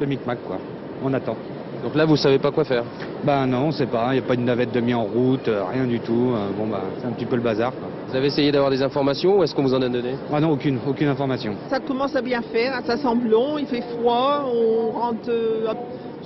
Le 0.00 0.06
micmac, 0.06 0.38
quoi. 0.46 0.58
On 1.02 1.12
attend. 1.12 1.36
Donc 1.82 1.94
là, 1.94 2.04
vous 2.04 2.16
savez 2.16 2.38
pas 2.38 2.50
quoi 2.50 2.64
faire 2.64 2.84
Ben 3.24 3.46
non, 3.46 3.66
on 3.66 3.70
sait 3.72 3.86
pas. 3.86 4.08
Il 4.10 4.12
n'y 4.14 4.18
a 4.18 4.22
pas 4.22 4.34
une 4.34 4.44
navette 4.44 4.72
de 4.72 4.80
mis 4.80 4.94
en 4.94 5.04
route, 5.04 5.48
euh, 5.48 5.64
rien 5.72 5.84
du 5.84 6.00
tout. 6.00 6.32
Euh, 6.34 6.48
Bon, 6.56 6.66
bah, 6.66 6.80
c'est 6.98 7.06
un 7.06 7.10
petit 7.10 7.26
peu 7.26 7.36
le 7.36 7.42
bazar, 7.42 7.72
quoi. 7.72 7.88
Vous 8.08 8.16
avez 8.16 8.26
essayé 8.26 8.52
d'avoir 8.52 8.70
des 8.70 8.82
informations 8.82 9.38
ou 9.38 9.42
est-ce 9.42 9.54
qu'on 9.54 9.62
vous 9.62 9.74
en 9.74 9.82
a 9.82 9.88
donné 9.88 10.14
Ah 10.32 10.40
non, 10.40 10.50
aucune, 10.52 10.78
aucune 10.88 11.08
information. 11.08 11.54
Ça 11.68 11.80
commence 11.80 12.14
à 12.16 12.22
bien 12.22 12.40
faire, 12.40 12.80
ça 12.86 12.96
semble 12.96 13.28
long, 13.28 13.58
il 13.58 13.66
fait 13.66 13.82
froid, 13.82 14.44
on 14.46 14.90
rentre 14.98 15.28
euh, 15.28 15.66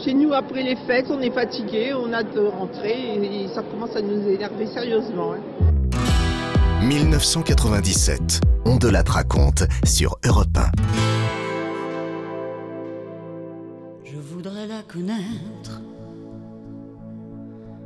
chez 0.04 0.14
nous 0.14 0.32
après 0.32 0.62
les 0.62 0.76
fêtes, 0.76 1.06
on 1.10 1.20
est 1.20 1.30
fatigué, 1.30 1.92
on 1.94 2.12
a 2.12 2.22
de 2.22 2.40
rentrer 2.40 3.14
et, 3.14 3.42
et 3.44 3.48
ça 3.48 3.62
commence 3.62 3.94
à 3.96 4.02
nous 4.02 4.28
énerver 4.28 4.66
sérieusement. 4.66 5.32
hein. 5.34 5.40
1997. 6.86 8.40
On 8.64 8.76
de 8.76 8.88
la 8.88 9.02
raconte 9.02 9.64
sur 9.84 10.16
Europe 10.24 10.56
1. 10.56 10.70
Je 14.04 14.16
voudrais 14.16 14.66
la 14.66 14.82
connaître, 14.82 15.82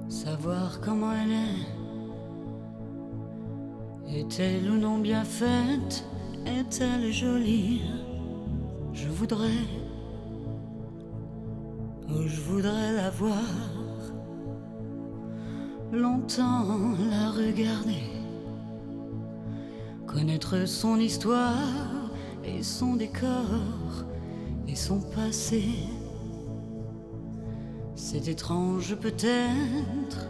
savoir 0.09 0.81
comment 0.85 1.11
elle 1.12 1.33
est. 1.33 1.66
Est-elle 4.20 4.70
ou 4.70 4.77
non 4.77 4.98
bien 4.98 5.24
faite? 5.24 6.05
Est-elle 6.46 7.11
jolie? 7.12 7.83
Je 8.92 9.09
voudrais, 9.09 9.48
oh, 12.10 12.22
je 12.26 12.40
voudrais 12.40 12.92
la 12.92 13.10
voir, 13.10 13.34
longtemps 15.92 16.94
la 17.10 17.30
regarder, 17.30 18.10
connaître 20.06 20.66
son 20.66 20.98
histoire 20.98 22.10
et 22.44 22.62
son 22.62 22.96
décor 22.96 24.04
et 24.68 24.74
son 24.74 25.00
passé. 25.00 25.64
C'est 27.96 28.28
étrange 28.28 28.96
peut-être, 28.96 30.28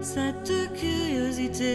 cette 0.00 0.72
curiosité. 0.74 1.74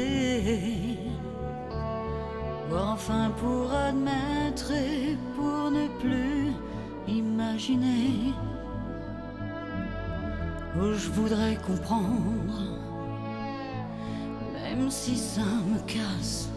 Voir 2.69 2.93
enfin 2.93 3.31
pour 3.37 3.71
admettre 3.71 4.71
et 4.71 5.15
pour 5.35 5.69
ne 5.71 5.87
plus 5.99 6.51
imaginer. 7.07 8.33
Je 10.77 11.09
voudrais 11.09 11.55
comprendre, 11.65 12.79
même 14.53 14.89
si 14.89 15.15
ça 15.15 15.41
me 15.41 15.79
casse. 15.87 16.49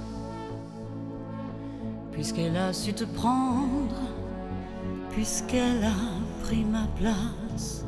Puisqu'elle 2.10 2.56
a 2.56 2.72
su 2.72 2.92
te 2.92 3.04
prendre, 3.04 3.94
puisqu'elle 5.10 5.84
a 5.84 6.42
pris 6.42 6.64
ma 6.64 6.88
place. 6.98 7.84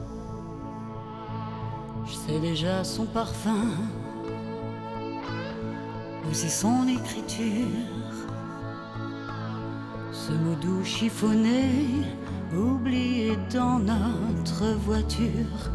Je 2.07 2.13
sais 2.13 2.39
déjà 2.39 2.85
son 2.85 3.07
parfum, 3.07 3.67
aussi 6.31 6.49
son 6.49 6.87
écriture. 6.87 7.67
Ce 10.13 10.31
mot 10.31 10.55
doux 10.63 10.85
chiffonné, 10.85 12.05
oublié 12.55 13.37
dans 13.53 13.81
notre 13.81 14.77
voiture. 14.77 15.73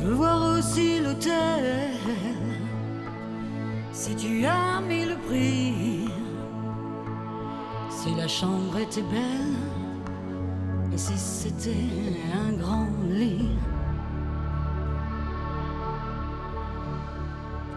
Je 0.00 0.06
veux 0.06 0.14
voir 0.14 0.58
aussi 0.58 1.00
l'hôtel, 1.00 1.90
si 3.92 4.14
tu 4.14 4.44
as 4.44 4.80
mis 4.80 5.04
le 5.04 5.16
prix. 5.26 6.08
Si 7.90 8.14
la 8.14 8.28
chambre 8.28 8.78
était 8.78 9.02
belle, 9.02 9.56
et 10.92 10.98
si 10.98 11.18
c'était 11.18 11.74
un 12.32 12.52
grand 12.52 12.88
lit. 13.08 13.50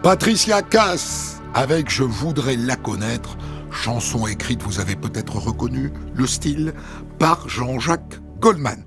Patricia 0.02 0.62
Cass 0.62 1.42
avec 1.54 1.90
Je 1.90 2.04
voudrais 2.04 2.56
la 2.56 2.76
connaître, 2.76 3.36
chanson 3.70 4.26
écrite, 4.26 4.62
vous 4.62 4.80
avez 4.80 4.94
peut-être 4.94 5.36
reconnu 5.36 5.92
le 6.14 6.26
style, 6.26 6.72
par 7.18 7.48
Jean-Jacques 7.48 8.20
Goldman. 8.40 8.84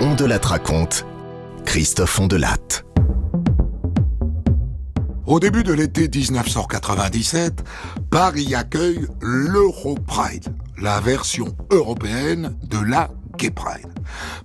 On 0.00 0.14
de 0.14 0.24
la 0.24 0.38
raconte. 0.38 1.06
Christophe 1.64 2.20
Ondelatte. 2.20 2.84
Au 5.26 5.40
début 5.40 5.64
de 5.64 5.72
l'été 5.72 6.08
1997, 6.08 7.64
Paris 8.10 8.54
accueille 8.54 9.06
l'Europride, 9.20 10.54
la 10.80 11.00
version 11.00 11.56
européenne 11.70 12.56
de 12.68 12.78
la 12.78 13.10
Gay 13.38 13.50
Pride. 13.50 13.88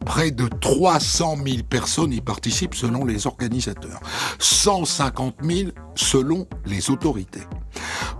Près 0.05 0.31
de 0.31 0.47
300 0.47 1.37
000 1.45 1.63
personnes 1.69 2.13
y 2.13 2.21
participent 2.21 2.75
selon 2.75 3.05
les 3.05 3.27
organisateurs, 3.27 3.99
150 4.39 5.35
000 5.43 5.69
selon 5.95 6.47
les 6.65 6.89
autorités. 6.89 7.43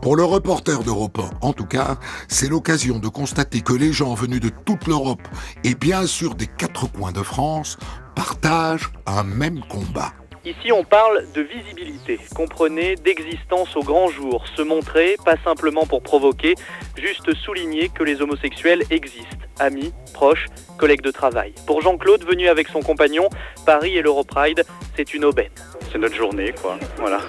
Pour 0.01 0.15
le 0.15 0.23
reporter 0.23 0.83
d'Europe 0.83 1.19
1, 1.19 1.47
en 1.47 1.53
tout 1.53 1.65
cas, 1.65 1.97
c'est 2.27 2.47
l'occasion 2.47 2.99
de 2.99 3.07
constater 3.07 3.62
que 3.62 3.73
les 3.73 3.91
gens 3.91 4.13
venus 4.13 4.39
de 4.39 4.49
toute 4.49 4.88
l'Europe 4.88 5.27
et 5.63 5.75
bien 5.75 6.05
sûr 6.05 6.35
des 6.35 6.47
quatre 6.47 6.89
coins 6.91 7.12
de 7.12 7.23
France 7.23 7.77
partagent 8.19 8.89
un 9.05 9.23
même 9.23 9.62
combat. 9.69 10.12
Ici, 10.43 10.73
on 10.73 10.84
parle 10.84 11.25
de 11.34 11.41
visibilité. 11.41 12.19
Comprenez 12.36 12.95
d'existence 12.97 13.77
au 13.77 13.82
grand 13.82 14.10
jour. 14.10 14.45
Se 14.58 14.62
montrer, 14.62 15.15
pas 15.23 15.38
simplement 15.45 15.86
pour 15.86 16.03
provoquer, 16.03 16.55
juste 16.97 17.34
souligner 17.34 17.88
que 17.88 18.03
les 18.03 18.21
homosexuels 18.21 18.84
existent. 18.89 19.45
Amis, 19.60 19.93
proches, 20.13 20.47
collègues 20.77 21.01
de 21.01 21.12
travail. 21.12 21.53
Pour 21.65 21.82
Jean-Claude, 21.82 22.25
venu 22.25 22.49
avec 22.49 22.67
son 22.67 22.82
compagnon, 22.82 23.29
Paris 23.65 23.95
et 23.95 24.01
l'Europride, 24.01 24.65
c'est 24.97 25.13
une 25.13 25.23
aubaine. 25.23 25.51
C'est 25.89 25.97
notre 25.97 26.15
journée, 26.15 26.53
quoi. 26.62 26.77
Voilà. 26.97 27.19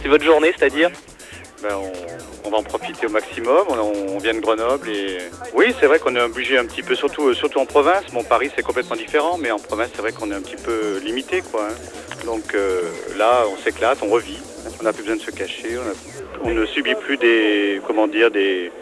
C'est 0.00 0.08
votre 0.08 0.24
journée, 0.24 0.54
c'est-à-dire? 0.56 0.88
Ben, 1.62 1.76
on, 2.44 2.50
va 2.50 2.56
en 2.56 2.62
profiter 2.62 3.06
au 3.06 3.10
maximum. 3.10 3.66
On, 3.68 4.18
vient 4.18 4.34
de 4.34 4.40
Grenoble 4.40 4.88
et 4.88 5.18
oui, 5.54 5.72
c'est 5.78 5.86
vrai 5.86 5.98
qu'on 6.00 6.16
est 6.16 6.20
obligé 6.20 6.58
un 6.58 6.66
petit 6.66 6.82
peu, 6.82 6.94
surtout, 6.94 7.28
euh, 7.28 7.34
surtout 7.34 7.60
en 7.60 7.66
province. 7.66 8.04
Bon, 8.12 8.24
Paris 8.24 8.50
c'est 8.54 8.62
complètement 8.62 8.96
différent, 8.96 9.38
mais 9.38 9.50
en 9.50 9.58
province 9.58 9.90
c'est 9.94 10.02
vrai 10.02 10.12
qu'on 10.12 10.30
est 10.30 10.34
un 10.34 10.40
petit 10.40 10.56
peu 10.56 10.98
limité, 10.98 11.40
quoi. 11.40 11.68
hein. 11.68 12.26
Donc 12.26 12.54
euh, 12.54 12.82
là, 13.16 13.44
on 13.52 13.56
s'éclate, 13.62 13.98
on 14.02 14.08
revit. 14.08 14.38
On 14.80 14.84
n'a 14.84 14.92
plus 14.92 15.02
besoin 15.02 15.16
de 15.16 15.22
se 15.22 15.30
cacher. 15.30 15.78
On, 16.44 16.50
ne 16.50 16.66
subit 16.66 16.94
plus 16.96 17.16
des, 17.16 17.80
comment 17.86 18.08
dire, 18.08 18.30
des, 18.30 18.72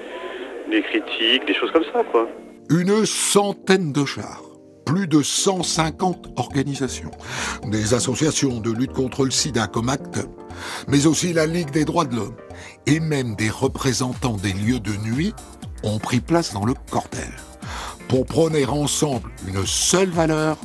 des 0.71 0.83
critiques, 0.83 1.47
des 1.47 1.55
choses 1.55 1.71
comme 1.73 1.85
ça, 1.93 2.03
quoi. 2.11 2.29
Une 2.71 3.05
centaine 3.05 3.93
de 3.93 4.05
chars, 4.05 4.43
plus 4.91 5.07
de 5.07 5.23
150 5.23 6.33
organisations, 6.37 7.13
des 7.65 7.95
associations 7.95 8.59
de 8.59 8.73
lutte 8.73 8.93
contre 8.93 9.25
le 9.25 9.31
sida 9.31 9.69
comme 9.69 9.89
ACT 9.89 10.27
mais 10.89 11.07
aussi 11.07 11.33
la 11.33 11.47
Ligue 11.47 11.71
des 11.71 11.85
droits 11.85 12.05
de 12.05 12.17
l'homme, 12.17 12.35
et 12.87 12.99
même 12.99 13.37
des 13.37 13.51
représentants 13.51 14.37
des 14.37 14.53
lieux 14.53 14.81
de 14.81 14.93
nuit 15.09 15.33
ont 15.85 15.99
pris 15.99 16.19
place 16.19 16.53
dans 16.53 16.65
le 16.65 16.75
cortège 16.91 17.37
pour 18.09 18.27
prôner 18.27 18.67
ensemble 18.67 19.31
une 19.47 19.65
seule 19.65 20.11
valeur, 20.11 20.57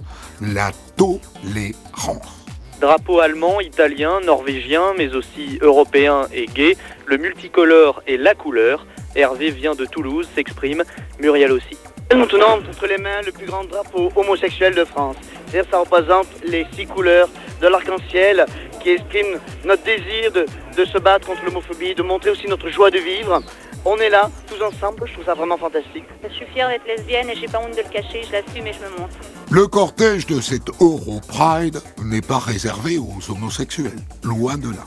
la 0.41 0.71
tolérance. 0.95 2.47
Drapeau 2.81 3.19
allemand, 3.19 3.61
italien, 3.61 4.19
norvégien, 4.21 4.93
mais 4.97 5.13
aussi 5.13 5.59
européen 5.61 6.27
et 6.33 6.47
gay, 6.47 6.75
le 7.05 7.17
multicolore 7.17 8.01
et 8.07 8.17
la 8.17 8.33
couleur. 8.33 8.87
Hervé 9.15 9.51
vient 9.51 9.75
de 9.75 9.85
Toulouse, 9.85 10.27
s'exprime, 10.33 10.83
Muriel 11.19 11.51
aussi. 11.51 11.77
Nous 12.13 12.25
tenons 12.27 12.45
entre 12.45 12.85
les 12.87 12.97
mains 12.97 13.21
le 13.25 13.31
plus 13.31 13.47
grand 13.47 13.63
drapeau 13.63 14.11
homosexuel 14.15 14.75
de 14.75 14.85
France. 14.85 15.15
C'est-à-dire 15.47 15.69
ça 15.71 15.79
représente 15.79 16.27
les 16.45 16.65
six 16.75 16.85
couleurs 16.85 17.27
de 17.61 17.67
l'arc-en-ciel 17.67 18.45
qui 18.81 18.91
expriment 18.91 19.39
notre 19.63 19.83
désir 19.83 20.31
de, 20.31 20.45
de 20.77 20.85
se 20.85 20.97
battre 20.99 21.27
contre 21.27 21.43
l'homophobie, 21.45 21.95
de 21.95 22.03
montrer 22.03 22.29
aussi 22.29 22.47
notre 22.47 22.69
joie 22.69 22.91
de 22.91 22.99
vivre. 22.99 23.41
On 23.85 23.97
est 23.97 24.09
là, 24.09 24.29
tous 24.47 24.63
ensemble, 24.63 25.03
je 25.07 25.13
trouve 25.13 25.25
ça 25.25 25.33
vraiment 25.33 25.57
fantastique. 25.57 26.05
Je 26.23 26.33
suis 26.33 26.45
fière 26.47 26.69
d'être 26.69 26.85
lesbienne 26.87 27.29
et 27.29 27.35
j'ai 27.35 27.47
pas 27.47 27.59
honte 27.59 27.71
de 27.71 27.81
le 27.81 27.89
cacher, 27.91 28.21
je 28.27 28.31
l'assume 28.31 28.67
et 28.67 28.73
je 28.73 28.79
me 28.79 28.99
montre. 28.99 29.15
Le 29.51 29.67
cortège 29.67 30.25
de 30.27 30.41
cette 30.41 30.69
Euro 30.81 31.19
Pride 31.27 31.81
n'est 32.03 32.21
pas 32.21 32.39
réservé 32.39 32.97
aux 32.97 33.31
homosexuels, 33.31 33.99
loin 34.23 34.57
de 34.57 34.69
là. 34.69 34.85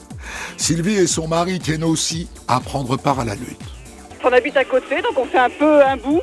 Sylvie 0.57 0.98
et 0.98 1.07
son 1.07 1.28
mari 1.28 1.59
tiennent 1.59 1.85
aussi 1.85 2.28
à 2.48 2.61
prendre 2.61 2.96
part 2.96 3.20
à 3.20 3.24
la 3.24 3.35
lutte. 3.35 3.61
On 4.24 4.33
habite 4.33 4.57
à 4.57 4.64
côté, 4.64 5.00
donc 5.00 5.16
on 5.16 5.24
fait 5.24 5.38
un 5.38 5.50
peu 5.50 5.85
un 5.85 5.96
bout. 5.96 6.20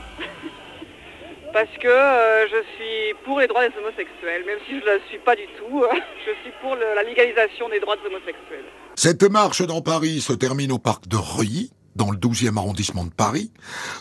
Parce 1.56 1.72
que 1.82 1.88
euh, 1.88 2.46
je 2.52 2.58
suis 2.76 3.14
pour 3.24 3.40
les 3.40 3.48
droits 3.48 3.62
des 3.66 3.74
homosexuels, 3.80 4.44
même 4.46 4.58
si 4.68 4.72
je 4.78 4.84
ne 4.86 4.92
le 4.96 5.00
suis 5.08 5.20
pas 5.20 5.36
du 5.38 5.44
tout. 5.58 5.84
je 6.28 6.32
suis 6.44 6.52
pour 6.62 6.76
le- 6.76 6.94
la 6.94 7.04
légalisation 7.04 7.70
des 7.70 7.80
droits 7.80 7.96
des 7.96 8.08
homosexuels. 8.08 8.66
Cette 8.96 9.24
marche 9.24 9.62
dans 9.66 9.80
Paris 9.80 10.20
se 10.20 10.34
termine 10.34 10.74
au 10.74 10.80
parc 10.80 11.08
de 11.08 11.16
Reuilly, 11.16 11.72
dans 11.96 12.12
le 12.12 12.18
12e 12.18 12.58
arrondissement 12.58 13.06
de 13.06 13.10
Paris, 13.10 13.52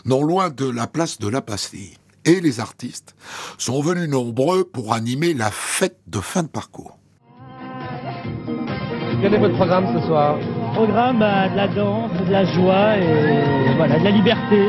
non 0.03 0.21
loin 0.23 0.49
de 0.49 0.69
la 0.69 0.85
place 0.85 1.17
de 1.17 1.29
la 1.29 1.39
Bastille. 1.39 1.95
Et 2.25 2.41
les 2.41 2.59
artistes 2.59 3.15
sont 3.57 3.81
venus 3.81 4.09
nombreux 4.09 4.65
pour 4.65 4.91
animer 4.93 5.33
la 5.33 5.49
fête 5.49 5.95
de 6.07 6.19
fin 6.19 6.43
de 6.43 6.49
parcours. 6.49 6.97
Quel 9.21 9.33
est 9.33 9.37
votre 9.37 9.55
programme 9.55 9.97
ce 9.97 10.05
soir? 10.05 10.37
Programme, 10.73 11.19
bah, 11.19 11.47
de 11.47 11.55
la 11.55 11.67
danse, 11.69 12.11
de 12.19 12.31
la 12.33 12.43
joie 12.43 12.97
et 12.97 13.75
voilà, 13.77 13.97
de 13.97 14.03
la 14.03 14.11
liberté. 14.11 14.67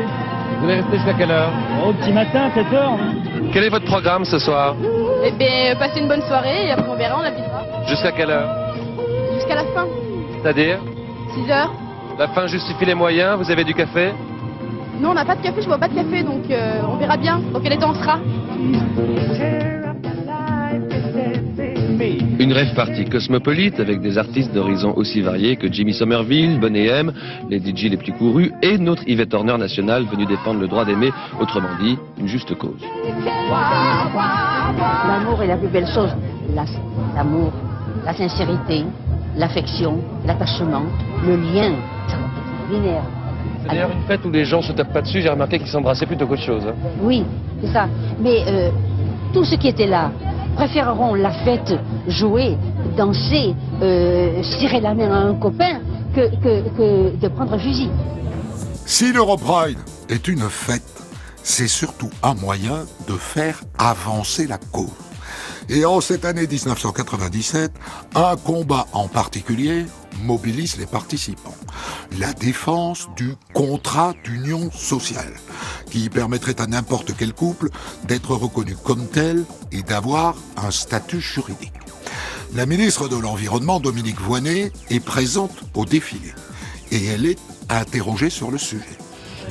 Vous 0.59 0.65
allez 0.65 0.75
rester 0.81 0.97
jusqu'à 0.97 1.13
quelle 1.13 1.31
heure 1.31 1.51
Au 1.85 1.93
petit 1.93 2.11
matin, 2.11 2.49
7 2.53 2.65
heures. 2.73 2.97
Quel 3.53 3.63
est 3.63 3.69
votre 3.69 3.85
programme 3.85 4.25
ce 4.25 4.39
soir 4.39 4.75
Eh 5.23 5.31
bien, 5.31 5.75
passez 5.77 5.99
une 5.99 6.07
bonne 6.07 6.21
soirée 6.23 6.67
et 6.67 6.71
après 6.71 6.89
on 6.89 6.95
verra, 6.95 7.17
on 7.19 7.23
avisera. 7.23 7.63
Jusqu'à 7.87 8.11
quelle 8.11 8.31
heure 8.31 8.49
Jusqu'à 9.35 9.55
la 9.55 9.63
fin, 9.65 9.85
C'est-à-dire 10.41 10.79
6 11.35 11.51
heures. 11.51 11.71
La 12.17 12.27
fin 12.29 12.47
justifie 12.47 12.85
les 12.85 12.95
moyens, 12.95 13.37
vous 13.37 13.51
avez 13.51 13.63
du 13.63 13.73
café 13.75 14.11
Non, 14.99 15.11
on 15.11 15.13
n'a 15.13 15.25
pas 15.25 15.35
de 15.35 15.41
café, 15.41 15.61
je 15.61 15.67
bois 15.67 15.77
pas 15.77 15.87
de 15.87 15.93
café, 15.95 16.23
donc 16.23 16.49
euh, 16.49 16.81
on 16.91 16.95
verra 16.97 17.17
bien 17.17 17.39
dans 17.53 17.59
quel 17.59 17.73
état 17.73 17.87
on 17.87 17.93
sera. 17.93 18.17
Une 22.39 22.53
rêve 22.53 22.73
partie 22.75 23.05
cosmopolite 23.05 23.79
avec 23.79 24.01
des 24.01 24.17
artistes 24.17 24.53
d'horizons 24.53 24.93
aussi 24.95 25.21
variés 25.21 25.55
que 25.55 25.71
Jimmy 25.71 25.93
Somerville, 25.93 26.59
Bonnet 26.59 26.85
M, 26.85 27.11
les 27.49 27.59
DJ 27.59 27.89
les 27.89 27.97
plus 27.97 28.13
courus 28.13 28.51
et 28.61 28.77
notre 28.77 29.01
Yvette 29.07 29.33
Horner 29.33 29.57
nationale 29.57 30.03
venue 30.05 30.25
défendre 30.25 30.59
le 30.59 30.67
droit 30.67 30.85
d'aimer, 30.85 31.11
autrement 31.39 31.69
dit, 31.81 31.97
une 32.19 32.27
juste 32.27 32.53
cause. 32.55 32.79
L'amour 35.07 35.41
est 35.43 35.47
la 35.47 35.57
plus 35.57 35.67
belle 35.69 35.87
chose. 35.87 36.09
La- 36.55 36.65
L'amour, 37.15 37.51
la 38.05 38.13
sincérité, 38.13 38.83
l'affection, 39.35 39.99
l'attachement, 40.25 40.83
le 41.25 41.35
lien. 41.35 41.73
C'est 43.61 43.69
d'ailleurs 43.69 43.89
une 43.91 44.03
fête 44.07 44.23
où 44.25 44.29
les 44.29 44.45
gens 44.45 44.61
se 44.61 44.71
tapent 44.71 44.93
pas 44.93 45.01
dessus, 45.01 45.21
j'ai 45.21 45.29
remarqué 45.29 45.57
qu'ils 45.57 45.67
s'embrassaient 45.67 46.05
plutôt 46.05 46.27
qu'autre 46.27 46.43
chose. 46.43 46.63
hein. 46.67 46.73
Oui, 47.01 47.23
c'est 47.61 47.71
ça. 47.71 47.87
Mais 48.21 48.43
euh, 48.47 48.69
tous 49.33 49.43
ceux 49.45 49.57
qui 49.57 49.67
étaient 49.67 49.87
là 49.87 50.11
préféreront 50.57 51.13
la 51.13 51.31
fête, 51.45 51.71
jouer, 52.07 52.57
danser, 52.97 53.53
euh, 53.81 54.41
serrer 54.59 54.81
la 54.81 54.95
main 54.95 55.11
à 55.11 55.17
un 55.17 55.35
copain 55.35 55.81
que, 56.15 57.19
de 57.21 57.27
prendre 57.27 57.57
fusil. 57.59 57.89
Si 58.85 59.13
l'Europride 59.13 59.77
est 60.09 60.27
une 60.27 60.49
fête, 60.49 60.81
c'est 61.43 61.67
surtout 61.67 62.09
un 62.23 62.33
moyen 62.33 62.85
de 63.07 63.13
faire 63.13 63.61
avancer 63.77 64.47
la 64.47 64.57
cause. 64.57 64.89
Et 65.69 65.85
en 65.85 66.01
cette 66.01 66.25
année 66.25 66.47
1997, 66.47 67.71
un 68.15 68.35
combat 68.35 68.87
en 68.93 69.07
particulier 69.07 69.85
mobilise 70.23 70.77
les 70.77 70.85
participants. 70.85 71.55
La 72.19 72.33
défense 72.33 73.07
du 73.15 73.35
contrat 73.53 74.13
d'union 74.23 74.71
sociale, 74.71 75.33
qui 75.89 76.09
permettrait 76.09 76.59
à 76.61 76.67
n'importe 76.67 77.13
quel 77.17 77.33
couple 77.33 77.69
d'être 78.05 78.35
reconnu 78.35 78.75
comme 78.83 79.07
tel 79.07 79.45
et 79.71 79.83
d'avoir 79.83 80.35
un 80.57 80.71
statut 80.71 81.21
juridique. 81.21 81.73
La 82.55 82.65
ministre 82.65 83.07
de 83.07 83.17
l'Environnement, 83.17 83.79
Dominique 83.79 84.21
Voynet, 84.21 84.71
est 84.89 84.99
présente 84.99 85.63
au 85.73 85.85
défilé 85.85 86.33
et 86.91 87.05
elle 87.05 87.25
est 87.25 87.39
interrogée 87.69 88.29
sur 88.29 88.51
le 88.51 88.57
sujet. 88.57 88.97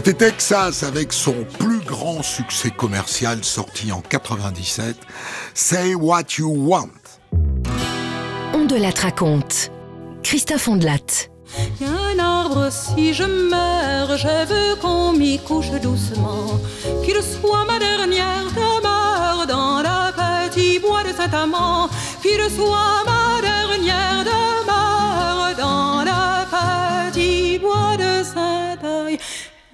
C'était 0.09 0.31
Texas 0.31 0.85
avec 0.85 1.13
son 1.13 1.45
plus 1.59 1.81
grand 1.81 2.23
succès 2.23 2.71
commercial 2.71 3.45
sorti 3.45 3.93
en 3.93 4.01
97, 4.01 4.97
Say 5.53 5.95
What 5.95 6.39
You 6.39 6.51
Want. 6.51 6.89
On 8.55 8.65
de 8.65 8.77
la 8.77 8.89
raconte. 8.89 9.71
Christophe 10.23 10.67
Ondelat. 10.67 11.29
Y 11.79 11.85
a 11.85 11.91
un 11.91 12.19
arbre, 12.19 12.71
si 12.73 13.13
je 13.13 13.25
meurs, 13.25 14.17
je 14.17 14.47
veux 14.47 14.77
qu'on 14.81 15.13
m'y 15.13 15.39
couche 15.41 15.73
doucement. 15.73 16.59
Qu'il 17.05 17.23
soit 17.23 17.67
ma 17.67 17.79
dernière 17.79 18.47
demeure 18.57 19.47
dans 19.47 19.83
le 19.83 20.49
petit 20.49 20.79
bois 20.79 21.03
de 21.05 21.15
Saint-Amand. 21.15 21.91
Qu'il 22.23 22.41
soit 22.57 23.05
ma 23.05 23.28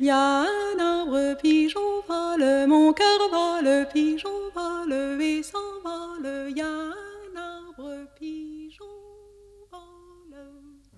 Y 0.05 0.11
a 0.11 0.43
un 0.43 0.79
arbre, 0.79 1.35
pigeon 1.41 1.81
vole, 2.07 2.67
mon 2.69 2.93
cœur 2.93 3.21
vole, 3.33 3.89
pigeon 3.91 4.29
vole, 4.55 4.93
et 5.23 5.43
s'envole. 5.43 6.51
Y 6.55 6.61
a 6.61 6.67
un 6.67 7.41
arbre, 7.41 7.91
pigeon 8.21 8.85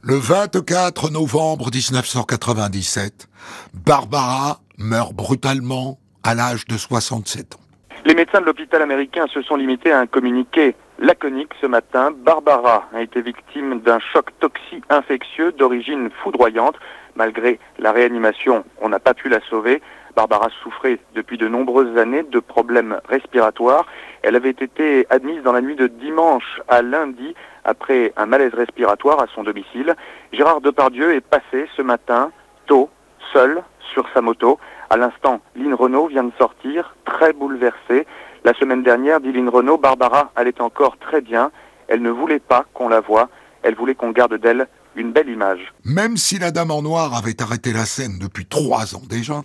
Le 0.02 0.16
24 0.16 1.12
novembre 1.12 1.70
1997, 1.72 3.28
Barbara 3.74 4.58
meurt 4.76 5.14
brutalement 5.14 6.00
à 6.24 6.34
l'âge 6.34 6.66
de 6.66 6.76
67 6.76 7.54
ans. 7.54 7.60
Les 8.04 8.14
médecins 8.16 8.40
de 8.40 8.46
l'hôpital 8.46 8.82
américain 8.82 9.26
se 9.32 9.40
sont 9.42 9.54
limités 9.54 9.92
à 9.92 10.00
un 10.00 10.08
communiqué 10.08 10.74
laconique 10.98 11.52
ce 11.60 11.66
matin. 11.66 12.10
Barbara 12.10 12.88
a 12.92 13.02
été 13.02 13.22
victime 13.22 13.80
d'un 13.82 14.00
choc 14.12 14.30
toxi-infectieux 14.40 15.52
d'origine 15.52 16.10
foudroyante. 16.24 16.74
Malgré 17.16 17.58
la 17.78 17.92
réanimation, 17.92 18.64
on 18.80 18.90
n'a 18.90 19.00
pas 19.00 19.14
pu 19.14 19.28
la 19.28 19.40
sauver. 19.48 19.82
Barbara 20.14 20.48
souffrait 20.62 20.98
depuis 21.14 21.38
de 21.38 21.48
nombreuses 21.48 21.96
années 21.98 22.22
de 22.22 22.40
problèmes 22.40 23.00
respiratoires. 23.08 23.86
Elle 24.22 24.36
avait 24.36 24.50
été 24.50 25.06
admise 25.10 25.42
dans 25.42 25.52
la 25.52 25.62
nuit 25.62 25.76
de 25.76 25.86
dimanche 25.86 26.60
à 26.68 26.82
lundi 26.82 27.34
après 27.64 28.12
un 28.16 28.26
malaise 28.26 28.54
respiratoire 28.54 29.20
à 29.20 29.26
son 29.34 29.42
domicile. 29.42 29.94
Gérard 30.32 30.60
Depardieu 30.60 31.14
est 31.14 31.20
passé 31.20 31.68
ce 31.76 31.82
matin, 31.82 32.30
tôt, 32.66 32.90
seul, 33.32 33.62
sur 33.92 34.06
sa 34.12 34.20
moto. 34.20 34.58
À 34.90 34.96
l'instant, 34.96 35.40
Lynn 35.54 35.74
Renault 35.74 36.06
vient 36.06 36.24
de 36.24 36.32
sortir, 36.38 36.94
très 37.04 37.32
bouleversée. 37.32 38.06
La 38.44 38.54
semaine 38.54 38.82
dernière, 38.82 39.20
dit 39.20 39.32
Lynn 39.32 39.48
Renault, 39.48 39.78
Barbara 39.78 40.30
allait 40.36 40.60
encore 40.60 40.98
très 40.98 41.20
bien. 41.20 41.50
Elle 41.88 42.02
ne 42.02 42.10
voulait 42.10 42.40
pas 42.40 42.64
qu'on 42.74 42.88
la 42.88 43.00
voie. 43.00 43.28
Elle 43.62 43.74
voulait 43.74 43.94
qu'on 43.94 44.10
garde 44.10 44.34
d'elle 44.34 44.68
une 44.96 45.12
belle 45.12 45.28
image. 45.28 45.60
Même 45.84 46.16
si 46.16 46.38
la 46.38 46.50
Dame 46.50 46.70
en 46.70 46.82
Noir 46.82 47.14
avait 47.14 47.40
arrêté 47.42 47.72
la 47.72 47.86
scène 47.86 48.18
depuis 48.18 48.46
trois 48.46 48.94
ans 48.94 49.02
déjà, 49.08 49.44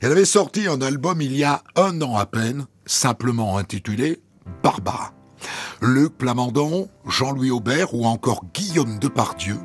elle 0.00 0.12
avait 0.12 0.24
sorti 0.24 0.66
un 0.68 0.80
album 0.80 1.20
il 1.20 1.36
y 1.36 1.44
a 1.44 1.62
un 1.74 2.00
an 2.02 2.16
à 2.16 2.26
peine, 2.26 2.66
simplement 2.84 3.58
intitulé 3.58 4.20
Barbara. 4.62 5.12
Luc 5.82 6.16
Plamondon, 6.16 6.88
Jean-Louis 7.06 7.50
Aubert 7.50 7.94
ou 7.94 8.06
encore 8.06 8.44
Guillaume 8.54 8.98
Depardieu 8.98 9.56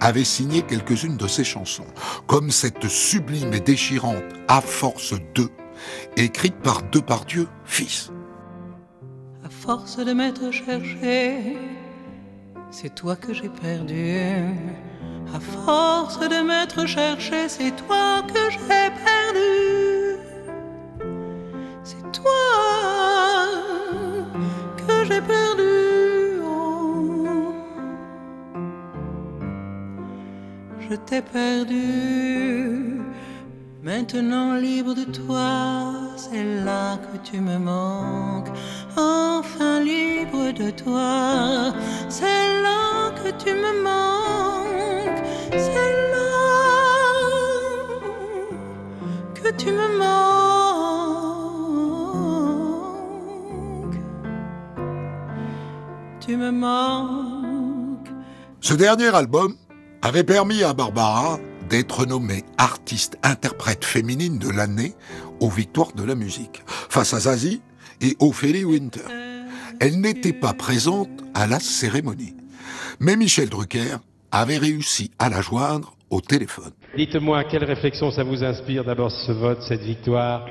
avaient 0.00 0.24
signé 0.24 0.62
quelques-unes 0.62 1.16
de 1.16 1.26
ses 1.26 1.44
chansons, 1.44 1.86
comme 2.26 2.50
cette 2.50 2.88
sublime 2.88 3.52
et 3.54 3.60
déchirante 3.60 4.22
À 4.48 4.60
force 4.60 5.14
2, 5.34 5.48
écrite 6.16 6.56
par 6.56 6.82
Depardieu, 6.90 7.48
fils. 7.64 8.10
À 9.44 9.48
force 9.48 9.98
de 9.98 10.12
m'être 10.12 10.50
cherché, 10.50 11.56
c'est 12.74 12.92
toi 12.92 13.14
que 13.14 13.32
j'ai 13.32 13.48
perdu. 13.48 14.18
À 15.32 15.38
force 15.38 16.18
de 16.18 16.40
m'être 16.42 16.86
cherché, 16.86 17.48
c'est 17.48 17.70
toi 17.86 18.22
que 18.26 18.50
j'ai 18.50 18.90
perdu. 19.08 20.18
C'est 21.84 22.06
toi 22.20 22.42
que 24.76 25.04
j'ai 25.08 25.20
perdu. 25.20 26.40
Oh. 26.44 27.54
Je 30.80 30.94
t'ai 30.96 31.22
perdu. 31.22 33.00
Maintenant 33.84 34.54
libre 34.54 34.94
de 34.94 35.04
toi, 35.04 35.92
c'est 36.16 36.64
là 36.64 36.96
que 36.96 37.18
tu 37.18 37.40
me 37.40 37.56
manques. 37.58 38.50
Libre 38.96 39.23
de 40.54 40.70
toi, 40.70 41.74
c'est 42.08 42.62
là 42.62 43.10
que 43.10 43.30
tu 43.42 43.52
me 43.52 43.82
manques. 43.82 45.22
C'est 45.50 45.92
là 46.12 46.30
que 49.34 49.50
tu 49.56 49.72
me 49.72 49.98
manques. 49.98 50.14
Tu 56.20 56.36
me 56.36 56.50
manques. 56.50 58.08
Ce 58.60 58.74
dernier 58.74 59.14
album 59.14 59.56
avait 60.02 60.24
permis 60.24 60.62
à 60.62 60.72
Barbara 60.72 61.38
d'être 61.68 62.06
nommée 62.06 62.44
artiste-interprète 62.58 63.84
féminine 63.84 64.38
de 64.38 64.50
l'année 64.50 64.94
aux 65.40 65.50
Victoires 65.50 65.92
de 65.94 66.04
la 66.04 66.14
musique, 66.14 66.62
face 66.66 67.12
à 67.12 67.20
Zazie 67.20 67.60
et 68.00 68.16
Ophélie 68.20 68.64
Winter. 68.64 69.23
Elle 69.80 70.00
n'était 70.00 70.32
pas 70.32 70.52
présente 70.52 71.08
à 71.34 71.46
la 71.46 71.60
cérémonie. 71.60 72.34
Mais 73.00 73.16
Michel 73.16 73.48
Drucker 73.48 73.96
avait 74.30 74.58
réussi 74.58 75.10
à 75.18 75.28
la 75.28 75.40
joindre 75.40 75.96
au 76.10 76.20
téléphone. 76.20 76.72
Dites-moi, 76.96 77.44
quelle 77.44 77.64
réflexion 77.64 78.10
ça 78.10 78.22
vous 78.22 78.44
inspire 78.44 78.84
d'abord 78.84 79.10
ce 79.10 79.32
vote, 79.32 79.62
cette 79.68 79.82
victoire? 79.82 80.46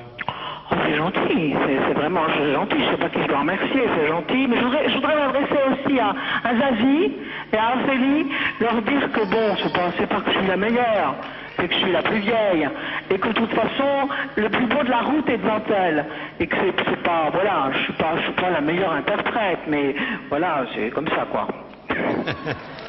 C'est 0.85 0.95
gentil, 0.95 1.55
c'est 1.65 1.93
vraiment 1.93 2.27
gentil. 2.29 2.77
Je 2.79 2.91
sais 2.91 2.97
pas 2.97 3.09
qui 3.09 3.21
je 3.21 3.27
dois 3.27 3.39
remercier, 3.39 3.81
c'est 3.95 4.07
gentil. 4.07 4.47
Mais 4.47 4.57
je 4.57 4.63
voudrais, 4.63 4.89
je 4.89 4.95
voudrais 4.95 5.15
m'adresser 5.15 5.59
aussi 5.71 5.99
à, 5.99 6.15
à 6.43 6.55
Zazie 6.55 7.11
et 7.53 7.57
à 7.57 7.75
Ophélie, 7.75 8.27
leur 8.59 8.81
dire 8.81 9.11
que 9.11 9.25
bon, 9.25 9.55
pas, 9.73 9.91
c'est 9.97 10.07
pas 10.07 10.21
que 10.21 10.31
je 10.31 10.37
suis 10.39 10.47
la 10.47 10.57
meilleure, 10.57 11.15
c'est 11.57 11.67
que 11.67 11.73
je 11.73 11.79
suis 11.79 11.91
la 11.91 12.01
plus 12.01 12.19
vieille. 12.19 12.69
Et 13.09 13.17
que 13.17 13.27
de 13.27 13.33
toute 13.33 13.53
façon, 13.53 14.09
le 14.35 14.49
plus 14.49 14.65
beau 14.65 14.83
de 14.83 14.89
la 14.89 15.01
route 15.01 15.29
est 15.29 15.37
devant 15.37 15.61
elle. 15.69 16.05
Et 16.39 16.47
que 16.47 16.55
c'est, 16.61 17.03
pas, 17.03 17.29
voilà, 17.31 17.69
je 17.73 17.79
suis 17.83 17.93
pas, 17.93 18.13
je 18.17 18.23
suis 18.23 18.33
pas 18.33 18.49
la 18.49 18.61
meilleure 18.61 18.93
interprète, 18.93 19.59
mais 19.67 19.95
voilà, 20.29 20.65
c'est 20.73 20.89
comme 20.91 21.07
ça, 21.09 21.27
quoi. 21.31 21.47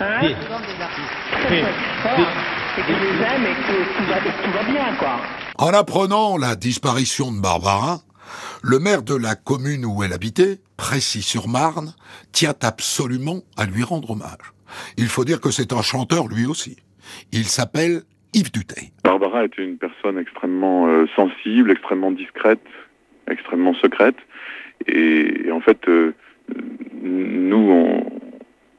Hein? 0.01 0.19
Voilà. 2.03 2.19
Et 2.77 2.83
que 2.83 2.93
je 2.93 3.05
les 3.05 3.23
aime 3.23 3.47
et 3.47 3.55
que 3.55 3.97
tout 3.97 4.05
va, 4.09 4.17
tout 4.17 4.51
va 4.51 4.63
bien, 4.65 4.93
quoi. 4.99 5.21
En 5.59 5.69
apprenant 5.73 6.37
la 6.37 6.57
disparition 6.57 7.31
de 7.33 7.41
Barbara, 7.41 8.01
le 8.63 8.79
maire 8.79 9.03
de 9.03 9.15
la 9.15 9.35
commune 9.37 9.85
où 9.85 10.03
elle 10.03 10.13
habitait, 10.13 10.59
Précy-sur-Marne, 10.77 11.95
tient 12.33 12.55
absolument 12.63 13.41
à 13.57 13.65
lui 13.67 13.83
rendre 13.85 14.11
hommage. 14.11 14.53
Il 14.97 15.07
faut 15.07 15.25
dire 15.25 15.41
que 15.41 15.51
c'est 15.51 15.73
un 15.73 15.83
chanteur 15.83 16.27
lui 16.27 16.47
aussi. 16.47 16.77
Il 17.33 17.45
s'appelle 17.45 18.03
Yves 18.33 18.51
Duteil. 18.51 18.91
Barbara 19.05 19.45
était 19.45 19.63
une 19.63 19.79
personne 19.79 20.19
extrêmement 20.19 20.89
euh, 20.89 21.07
sensible, 21.15 21.71
extrêmement 21.71 22.11
discrète, 22.11 22.61
extrêmement 23.31 23.75
secrète. 23.75 24.17
Et, 24.89 25.47
et 25.47 25.53
en 25.53 25.61
fait, 25.61 25.79
euh, 25.89 26.15
nous, 27.03 27.57
on- 27.71 28.21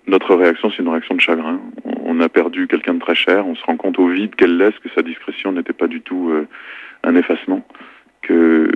notre 0.08 0.36
réaction, 0.36 0.70
c'est 0.70 0.84
une 0.84 0.90
réaction 0.90 1.16
de 1.16 1.22
chagrin. 1.22 1.60
On, 2.04 2.20
a 2.20 2.30
perdu 2.30 2.68
quelqu'un 2.68 2.94
de 2.94 3.00
très 3.00 3.16
cher. 3.16 3.46
On 3.48 3.56
se 3.56 3.64
rend 3.64 3.76
compte 3.76 4.00
au 4.00 4.08
vide 4.08 4.36
qu'elle 4.36 4.58
laisse 4.58 4.78
que 4.84 4.90
sa 4.96 5.02
discrétion 5.02 5.52
n'était 5.52 5.74
pas 5.74 5.88
du 5.88 6.02
tout 6.02 6.30
euh, 6.30 6.48
un 7.04 7.16
effacement. 7.16 7.66
Que 8.22 8.34
euh, 8.34 8.72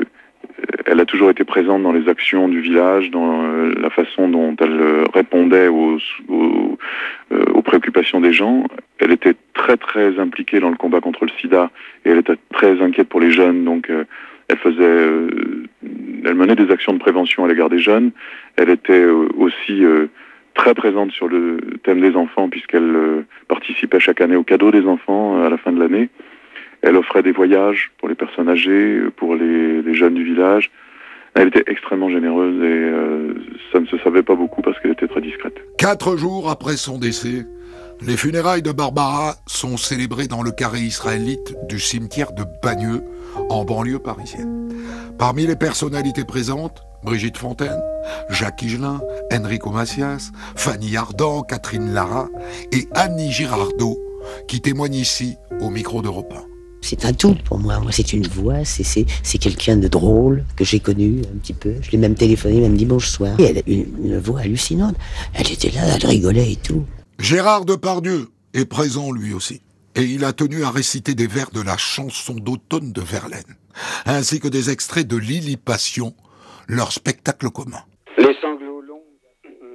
elle 0.86 1.00
a 1.00 1.06
toujours 1.06 1.30
été 1.30 1.44
présente 1.44 1.84
dans 1.84 1.92
les 1.92 2.10
actions 2.10 2.48
du 2.48 2.62
village, 2.62 3.12
dans 3.12 3.44
euh, 3.44 3.74
la 3.80 3.90
façon 3.90 4.28
dont 4.30 4.56
elle 4.60 4.82
euh, 4.82 5.04
répondait 5.14 5.68
aux, 5.68 5.98
aux, 6.28 6.78
aux 7.32 7.62
préoccupations 7.62 8.22
des 8.22 8.34
gens. 8.34 8.66
Elle 9.00 9.12
était 9.12 9.36
très 9.54 9.78
très 9.78 10.20
impliquée 10.20 10.60
dans 10.60 10.70
le 10.70 10.78
combat 10.78 11.02
contre 11.02 11.26
le 11.26 11.32
sida 11.40 11.70
et 12.06 12.10
elle 12.10 12.20
était 12.20 12.38
très 12.52 12.82
inquiète 12.82 13.10
pour 13.10 13.20
les 13.20 13.32
jeunes. 13.32 13.64
Donc 13.64 13.90
elle 13.90 14.58
faisait, 14.58 15.08
elle 16.26 16.36
menait 16.36 16.56
des 16.56 16.72
actions 16.72 16.94
de 16.94 17.00
prévention 17.00 17.46
à 17.46 17.48
l'égard 17.48 17.70
des 17.70 17.80
jeunes. 17.80 18.12
Elle 18.56 18.70
était 18.70 19.06
aussi 19.06 19.84
très 20.60 20.74
présente 20.74 21.12
sur 21.12 21.30
le 21.30 21.60
thème 21.84 22.02
des 22.02 22.16
enfants 22.16 22.50
puisqu'elle 22.50 22.96
euh, 22.96 23.26
participait 23.48 24.00
chaque 24.02 24.20
année 24.20 24.36
au 24.36 24.44
cadeau 24.44 24.72
des 24.72 24.86
enfants 24.86 25.38
euh, 25.38 25.48
à 25.48 25.50
la 25.50 25.58
fin 25.58 25.72
de 25.72 25.80
l'année. 25.80 26.10
Elle 26.82 26.98
offrait 26.98 27.24
des 27.24 27.32
voyages 27.32 27.92
pour 27.98 28.10
les 28.10 28.16
personnes 28.16 28.50
âgées, 28.50 28.98
euh, 28.98 29.10
pour 29.10 29.36
les, 29.36 29.94
jeunes 29.94 30.16
du 30.16 30.26
village. 30.26 30.70
Elle 31.34 31.48
était 31.48 31.64
extrêmement 31.68 32.10
généreuse 32.10 32.62
et 32.62 32.92
ça 33.72 33.80
ne 33.80 33.86
se 33.86 33.98
savait 34.00 34.24
pas 34.24 34.36
beaucoup 34.36 34.62
parce 34.62 34.78
qu'elle 34.80 34.92
était 34.92 35.08
très 35.08 35.22
discrète. 35.22 35.56
Quatre 35.78 36.18
jours 36.18 36.50
après 36.50 36.76
son 36.76 36.98
décès, 36.98 37.46
les 38.06 38.18
funérailles 38.18 38.64
de 38.64 38.72
Barbara 38.72 39.36
sont 39.46 39.78
célébrées 39.78 40.28
dans 40.28 40.42
le 40.42 40.52
carré 40.52 40.80
israélite 40.80 41.56
du 41.70 41.80
cimetière 41.80 42.32
de 42.34 42.44
Bagneux, 42.64 43.02
en 43.50 43.64
banlieue 43.64 44.00
parisienne. 44.00 44.70
Parmi 45.20 45.46
les 45.46 45.56
personnalités 45.56 46.26
présentes, 46.26 46.82
Brigitte 47.04 47.38
Fontaine, 47.38 47.82
Jacques 48.30 48.62
Higelin, 48.62 49.02
Enrico 49.32 49.72
Macias, 49.72 50.32
Fanny 50.56 50.98
Ardant, 50.98 51.44
Catherine 51.44 51.94
Lara 51.94 52.28
et 52.72 52.88
Annie 52.94 53.32
Girardot, 53.32 53.98
qui 54.48 54.62
témoignent 54.62 54.96
ici 54.96 55.36
au 55.62 55.70
micro 55.70 56.02
d'Europe 56.02 56.34
1. 56.36 56.42
C'est 56.82 57.06
un 57.06 57.14
tout 57.14 57.36
pour 57.46 57.60
moi. 57.60 57.80
Moi, 57.80 57.92
c'est 57.92 58.14
une 58.14 58.28
voix, 58.28 58.64
c'est 58.64 59.38
quelqu'un 59.38 59.78
de 59.78 59.88
drôle 59.88 60.46
que 60.56 60.64
j'ai 60.64 60.80
connu 60.80 61.22
un 61.34 61.38
petit 61.38 61.54
peu. 61.54 61.76
Je 61.82 61.92
l'ai 61.92 61.98
même 61.98 62.16
téléphoné 62.16 62.62
même 62.62 62.78
dimanche 62.78 63.10
soir. 63.10 63.38
Et 63.40 63.44
elle 63.44 63.58
a 63.58 63.62
une, 63.68 63.86
une 64.04 64.18
voix 64.18 64.42
hallucinante. 64.42 64.96
Elle 65.34 65.52
était 65.52 65.72
là, 65.72 65.82
elle 65.96 66.06
rigolait 66.06 66.54
et 66.54 66.56
tout. 66.56 66.86
Gérard 67.20 67.66
Depardieu, 67.66 68.30
est 68.54 68.66
présent 68.66 69.12
lui 69.12 69.34
aussi. 69.34 69.62
Et 69.96 70.04
il 70.04 70.24
a 70.24 70.34
tenu 70.34 70.64
à 70.64 70.72
réciter 70.72 71.16
des 71.16 71.28
vers 71.28 71.52
de 71.52 71.62
la 71.62 71.78
chanson 71.78 72.34
d'automne 72.36 72.92
de 72.92 73.02
Verlaine, 73.02 73.56
ainsi 74.06 74.40
que 74.40 74.48
des 74.48 74.70
extraits 74.70 75.08
de 75.08 75.18
Lily 75.18 75.58
Passion, 75.58 76.14
leur 76.70 76.92
spectacle 76.92 77.50
commun. 77.50 77.84
Les 78.18 78.36
sanglots 78.42 78.82
longs 78.82 79.04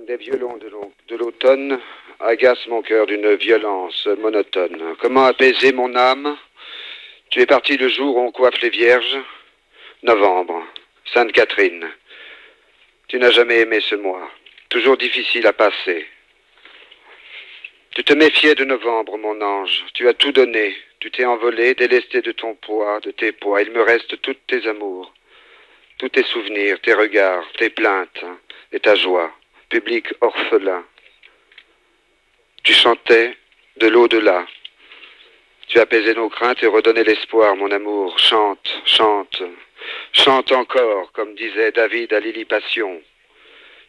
des 0.06 0.16
violons 0.16 0.56
de 0.58 0.68
l'au- 0.68 0.92
de 1.08 1.16
l'automne 1.16 1.80
agacent 2.20 2.66
mon 2.68 2.82
cœur 2.82 3.06
d'une 3.06 3.34
violence 3.34 4.06
monotone. 4.18 4.94
Comment 5.00 5.24
apaiser 5.24 5.72
mon 5.72 5.94
âme? 5.96 6.36
Tu 7.30 7.40
es 7.40 7.46
parti 7.46 7.76
le 7.76 7.88
jour 7.88 8.16
où 8.16 8.20
on 8.20 8.30
coiffe 8.30 8.60
les 8.62 8.70
vierges? 8.70 9.18
Novembre, 10.02 10.62
Sainte 11.12 11.32
Catherine. 11.32 11.86
Tu 13.08 13.18
n'as 13.18 13.30
jamais 13.30 13.60
aimé 13.60 13.80
ce 13.80 13.94
mois, 13.96 14.30
toujours 14.68 14.96
difficile 14.96 15.46
à 15.46 15.52
passer. 15.52 16.06
Tu 17.94 18.04
te 18.04 18.12
méfiais 18.12 18.54
de 18.54 18.64
novembre, 18.64 19.16
mon 19.18 19.40
ange. 19.40 19.84
Tu 19.94 20.08
as 20.08 20.14
tout 20.14 20.32
donné. 20.32 20.74
Tu 21.00 21.10
t'es 21.10 21.24
envolé, 21.24 21.74
délesté 21.74 22.22
de 22.22 22.32
ton 22.32 22.54
poids, 22.54 22.98
de 23.00 23.10
tes 23.10 23.30
poids. 23.32 23.62
Il 23.62 23.70
me 23.72 23.82
reste 23.82 24.20
toutes 24.22 24.46
tes 24.46 24.66
amours, 24.66 25.12
tous 25.98 26.08
tes 26.08 26.24
souvenirs, 26.24 26.80
tes 26.82 26.94
regards, 26.94 27.44
tes 27.58 27.70
plaintes 27.70 28.24
et 28.72 28.80
ta 28.80 28.94
joie. 28.94 29.30
Public 29.68 30.06
orphelin. 30.20 30.84
Tu 32.62 32.72
chantais 32.72 33.36
de 33.76 33.88
l'au-delà. 33.88 34.46
Tu 35.68 35.78
apaisais 35.78 36.14
nos 36.14 36.28
craintes 36.28 36.62
et 36.62 36.66
redonnais 36.66 37.04
l'espoir, 37.04 37.56
mon 37.56 37.70
amour. 37.70 38.18
Chante, 38.18 38.82
chante, 38.84 39.42
chante 40.12 40.52
encore, 40.52 41.10
comme 41.12 41.34
disait 41.34 41.72
David 41.72 42.12
à 42.12 42.20
Lily 42.20 42.44
Passion. 42.44 43.00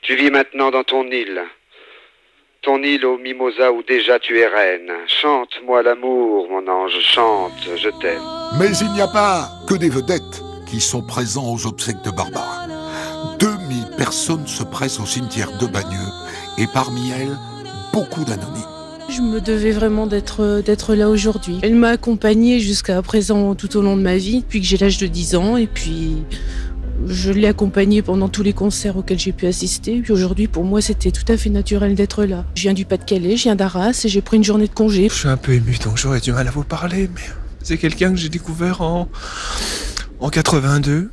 Tu 0.01 0.15
vis 0.15 0.31
maintenant 0.31 0.71
dans 0.71 0.83
ton 0.83 1.09
île, 1.09 1.43
ton 2.61 2.81
île 2.83 3.05
aux 3.05 3.17
mimosas 3.17 3.71
où 3.71 3.83
déjà 3.83 4.19
tu 4.19 4.39
es 4.39 4.47
reine. 4.47 4.91
Chante-moi 5.07 5.83
l'amour, 5.83 6.49
mon 6.49 6.67
ange, 6.67 6.99
chante, 7.01 7.69
je 7.75 7.89
t'aime. 8.01 8.21
Mais 8.59 8.71
il 8.77 8.91
n'y 8.93 9.01
a 9.01 9.07
pas 9.07 9.47
que 9.67 9.75
des 9.75 9.89
vedettes 9.89 10.44
qui 10.66 10.82
sont 10.82 11.01
présents 11.01 11.53
aux 11.53 11.68
obsèques 11.68 12.03
de 12.03 12.11
Barbara. 12.11 12.68
2000 13.39 13.91
personnes 13.97 14.47
se 14.47 14.63
pressent 14.63 14.99
au 14.99 15.05
cimetière 15.05 15.57
de 15.57 15.68
Bagneux 15.68 16.11
et 16.57 16.68
parmi 16.68 17.11
elles, 17.11 17.38
beaucoup 17.93 18.24
d'anonymes. 18.24 18.63
Je 19.09 19.22
me 19.22 19.39
devais 19.39 19.72
vraiment 19.72 20.07
d'être 20.07 20.63
d'être 20.66 20.95
là 20.95 21.09
aujourd'hui. 21.09 21.59
Elle 21.61 21.76
m'a 21.76 21.89
accompagnée 21.89 22.59
jusqu'à 22.59 23.01
présent 23.01 23.53
tout 23.53 23.78
au 23.78 23.82
long 23.82 23.95
de 23.95 24.01
ma 24.01 24.18
vie, 24.18 24.41
depuis 24.41 24.61
que 24.61 24.66
j'ai 24.66 24.78
l'âge 24.78 24.97
de 24.97 25.05
10 25.05 25.36
ans, 25.36 25.57
et 25.57 25.68
puis 25.68 26.24
je 27.07 27.32
l'ai 27.32 27.47
accompagnée 27.47 28.01
pendant 28.01 28.30
tous 28.30 28.41
les 28.41 28.53
concerts 28.53 28.97
auxquels 28.97 29.20
j'ai 29.20 29.32
pu 29.32 29.45
assister. 29.45 30.01
Puis 30.01 30.11
aujourd'hui, 30.11 30.47
pour 30.47 30.63
moi, 30.63 30.82
c'était 30.82 31.11
tout 31.11 31.30
à 31.32 31.38
fait 31.38 31.49
naturel 31.49 31.93
d'être 31.93 32.26
là. 32.26 32.45
Je 32.55 32.63
viens 32.63 32.74
du 32.74 32.86
Pas-de-Calais, 32.86 33.38
je 33.38 33.43
viens 33.43 33.55
d'Arras, 33.55 34.01
et 34.05 34.09
j'ai 34.09 34.22
pris 34.22 34.38
une 34.38 34.43
journée 34.43 34.68
de 34.68 34.74
congé. 34.74 35.09
Je 35.09 35.13
suis 35.13 35.28
un 35.28 35.38
peu 35.38 35.53
ému, 35.53 35.78
donc 35.84 35.97
j'aurais 35.97 36.20
du 36.22 36.32
mal 36.32 36.47
à 36.47 36.51
vous 36.51 36.63
parler, 36.63 37.09
mais 37.13 37.22
c'est 37.61 37.78
quelqu'un 37.78 38.09
que 38.11 38.18
j'ai 38.18 38.30
découvert 38.30 38.82
en, 38.82 39.07
en 40.20 40.30
82, 40.30 41.11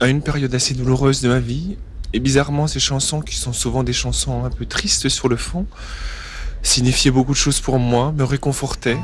à 0.00 0.08
une 0.08 0.22
période 0.22 0.54
assez 0.54 0.74
douloureuse 0.74 1.20
de 1.20 1.28
ma 1.28 1.40
vie. 1.40 1.76
Et 2.12 2.20
bizarrement, 2.20 2.66
ces 2.66 2.80
chansons, 2.80 3.20
qui 3.20 3.36
sont 3.36 3.52
souvent 3.52 3.82
des 3.82 3.92
chansons 3.92 4.44
un 4.44 4.50
peu 4.50 4.66
tristes 4.66 5.08
sur 5.08 5.28
le 5.28 5.36
fond, 5.36 5.66
signifiaient 6.62 7.10
beaucoup 7.10 7.32
de 7.32 7.36
choses 7.36 7.60
pour 7.60 7.78
moi, 7.78 8.12
me 8.12 8.24
réconfortaient. 8.24 8.98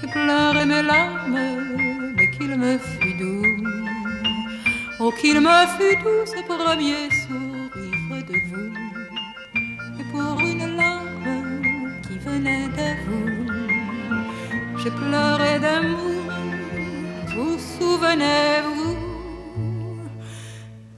J'ai 0.00 0.08
pleuré 0.08 0.64
mes 0.64 0.82
larmes, 0.82 1.38
mais 2.16 2.30
qu'il 2.38 2.56
me 2.56 2.78
doux. 3.18 3.68
Oh, 4.98 5.12
qu'il 5.20 5.40
me 5.40 6.02
doux 6.02 6.26
sourire 6.26 8.24
de 8.26 8.36
vous. 8.48 8.72
Et 9.98 10.04
pour 10.10 10.40
une 10.40 10.76
larme 10.76 11.42
qui 12.02 12.18
venait 12.18 12.68
de 12.68 12.88
vous, 13.06 13.50
d'amour. 15.60 16.39
Vous 17.40 17.56
souvenez-vous, 17.78 18.96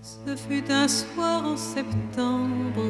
ce 0.02 0.34
fut 0.34 0.68
un 0.72 0.88
soir 0.88 1.44
en 1.46 1.56
septembre, 1.56 2.82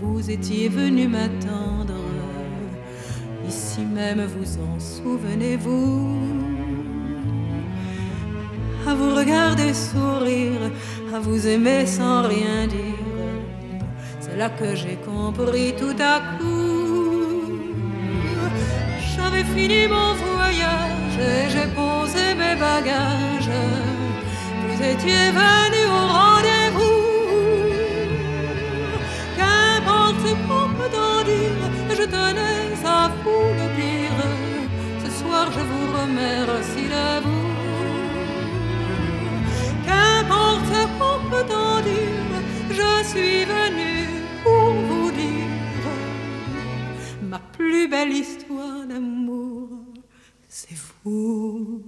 vous 0.00 0.30
étiez 0.30 0.68
venu 0.68 1.08
m'attendre. 1.08 2.00
Ici 3.48 3.80
même, 3.80 4.24
vous 4.26 4.58
en 4.58 4.78
souvenez-vous 4.78 6.18
À 8.86 8.94
vous 8.94 9.12
regarder 9.12 9.74
sourire, 9.74 10.70
à 11.12 11.18
vous 11.18 11.48
aimer 11.48 11.84
sans 11.84 12.28
rien 12.28 12.68
dire. 12.68 13.82
C'est 14.20 14.36
là 14.36 14.50
que 14.50 14.76
j'ai 14.76 14.98
compris 15.04 15.74
tout 15.76 16.00
à 16.00 16.20
coup. 16.38 17.58
J'avais 19.16 19.42
fini 19.42 19.88
mon 19.88 20.14
voyage 20.14 21.18
et 21.18 21.50
j'ai 21.50 21.68
mes 22.48 22.56
bagages. 22.56 23.56
Vous 24.66 24.82
étiez 24.92 25.26
venu 25.42 25.80
au 25.98 26.04
rendez-vous. 26.18 27.00
Qu'importe 29.36 30.16
ce 30.24 30.32
qu'on 30.46 30.68
peut 30.78 30.94
en 31.10 31.24
dire, 31.32 31.62
je 31.98 32.04
tenais 32.04 32.72
à 32.84 33.10
vous 33.22 33.46
le 33.60 33.66
dire. 33.82 34.18
Ce 35.04 35.10
soir, 35.20 35.46
je 35.56 35.62
vous 35.70 35.86
remercie 36.00 36.88
de 36.96 37.06
vous. 37.24 37.48
Qu'importe 39.86 40.66
ce 40.74 40.82
qu'on 40.98 41.18
peut 41.30 41.50
en 41.54 41.80
dire, 41.80 42.32
je 42.70 42.92
suis 43.12 43.44
venu 43.44 43.92
pour 44.42 44.72
vous 44.88 45.10
dire 45.10 45.28
ma 47.22 47.40
plus 47.56 47.88
belle 47.88 48.12
histoire 48.12 48.86
d'amour, 48.88 49.68
c'est 50.60 50.76
vous. 51.04 51.84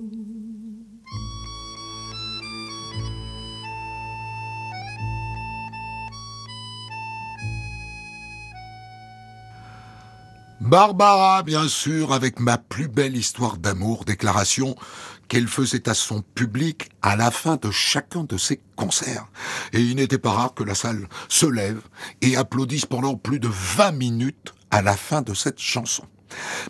Barbara, 10.60 11.42
bien 11.42 11.66
sûr, 11.66 12.12
avec 12.12 12.38
ma 12.38 12.58
plus 12.58 12.86
belle 12.86 13.16
histoire 13.16 13.56
d'amour, 13.56 14.04
déclaration 14.04 14.76
qu'elle 15.26 15.48
faisait 15.48 15.88
à 15.88 15.94
son 15.94 16.22
public 16.22 16.90
à 17.02 17.16
la 17.16 17.32
fin 17.32 17.56
de 17.56 17.72
chacun 17.72 18.22
de 18.22 18.36
ses 18.36 18.60
concerts. 18.76 19.26
Et 19.72 19.80
il 19.80 19.96
n'était 19.96 20.18
pas 20.18 20.30
rare 20.30 20.54
que 20.54 20.62
la 20.62 20.76
salle 20.76 21.08
se 21.28 21.46
lève 21.46 21.80
et 22.22 22.36
applaudisse 22.36 22.86
pendant 22.86 23.16
plus 23.16 23.40
de 23.40 23.48
20 23.48 23.92
minutes 23.92 24.54
à 24.70 24.80
la 24.80 24.96
fin 24.96 25.22
de 25.22 25.34
cette 25.34 25.58
chanson. 25.58 26.04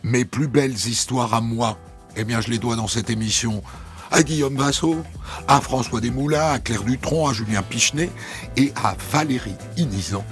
Mes 0.02 0.24
plus 0.24 0.48
belles 0.48 0.72
histoires 0.72 1.34
à 1.34 1.42
moi, 1.42 1.78
eh 2.16 2.24
bien 2.24 2.40
je 2.40 2.50
les 2.50 2.58
dois 2.58 2.76
dans 2.76 2.88
cette 2.88 3.10
émission 3.10 3.62
à 4.10 4.22
Guillaume 4.22 4.56
Vassot, 4.56 5.04
à 5.46 5.60
François 5.60 6.00
Desmoulins, 6.00 6.52
à 6.52 6.58
Claire 6.58 6.82
Dutronc, 6.82 7.28
à 7.28 7.32
Julien 7.32 7.62
Pichenet 7.62 8.10
et 8.56 8.72
à 8.82 8.96
Valérie 9.12 9.54
Inizan. 9.76 10.24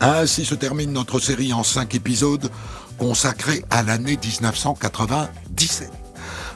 Ainsi 0.00 0.44
se 0.44 0.54
termine 0.54 0.92
notre 0.92 1.18
série 1.18 1.52
en 1.52 1.62
cinq 1.62 1.94
épisodes 1.94 2.50
consacrée 2.98 3.64
à 3.70 3.82
l'année 3.82 4.18
1997. 4.22 5.90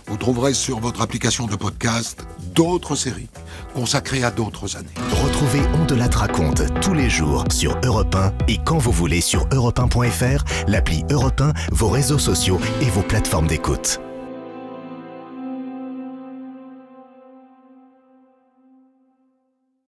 Vous 0.06 0.16
trouverez 0.16 0.54
sur 0.54 0.80
votre 0.80 1.02
application 1.02 1.46
de 1.46 1.54
podcast 1.54 2.26
d'autres 2.54 2.96
séries 2.96 3.28
consacrées 3.74 4.24
à 4.24 4.30
d'autres 4.30 4.76
années. 4.76 4.88
Retrouvez 5.22 5.60
On 5.74 5.84
de 5.84 5.94
la 5.94 6.08
raconte 6.08 6.62
tous 6.80 6.94
les 6.94 7.08
jours 7.08 7.44
sur 7.50 7.78
Europe 7.84 8.14
1 8.14 8.32
et 8.48 8.58
quand 8.64 8.78
vous 8.78 8.92
voulez 8.92 9.20
sur 9.20 9.46
europe1.fr, 9.48 10.44
l'appli 10.66 11.04
Europe 11.10 11.40
1, 11.40 11.52
vos 11.70 11.88
réseaux 11.88 12.18
sociaux 12.18 12.58
et 12.80 12.90
vos 12.90 13.02
plateformes 13.02 13.46
d'écoute. 13.46 14.00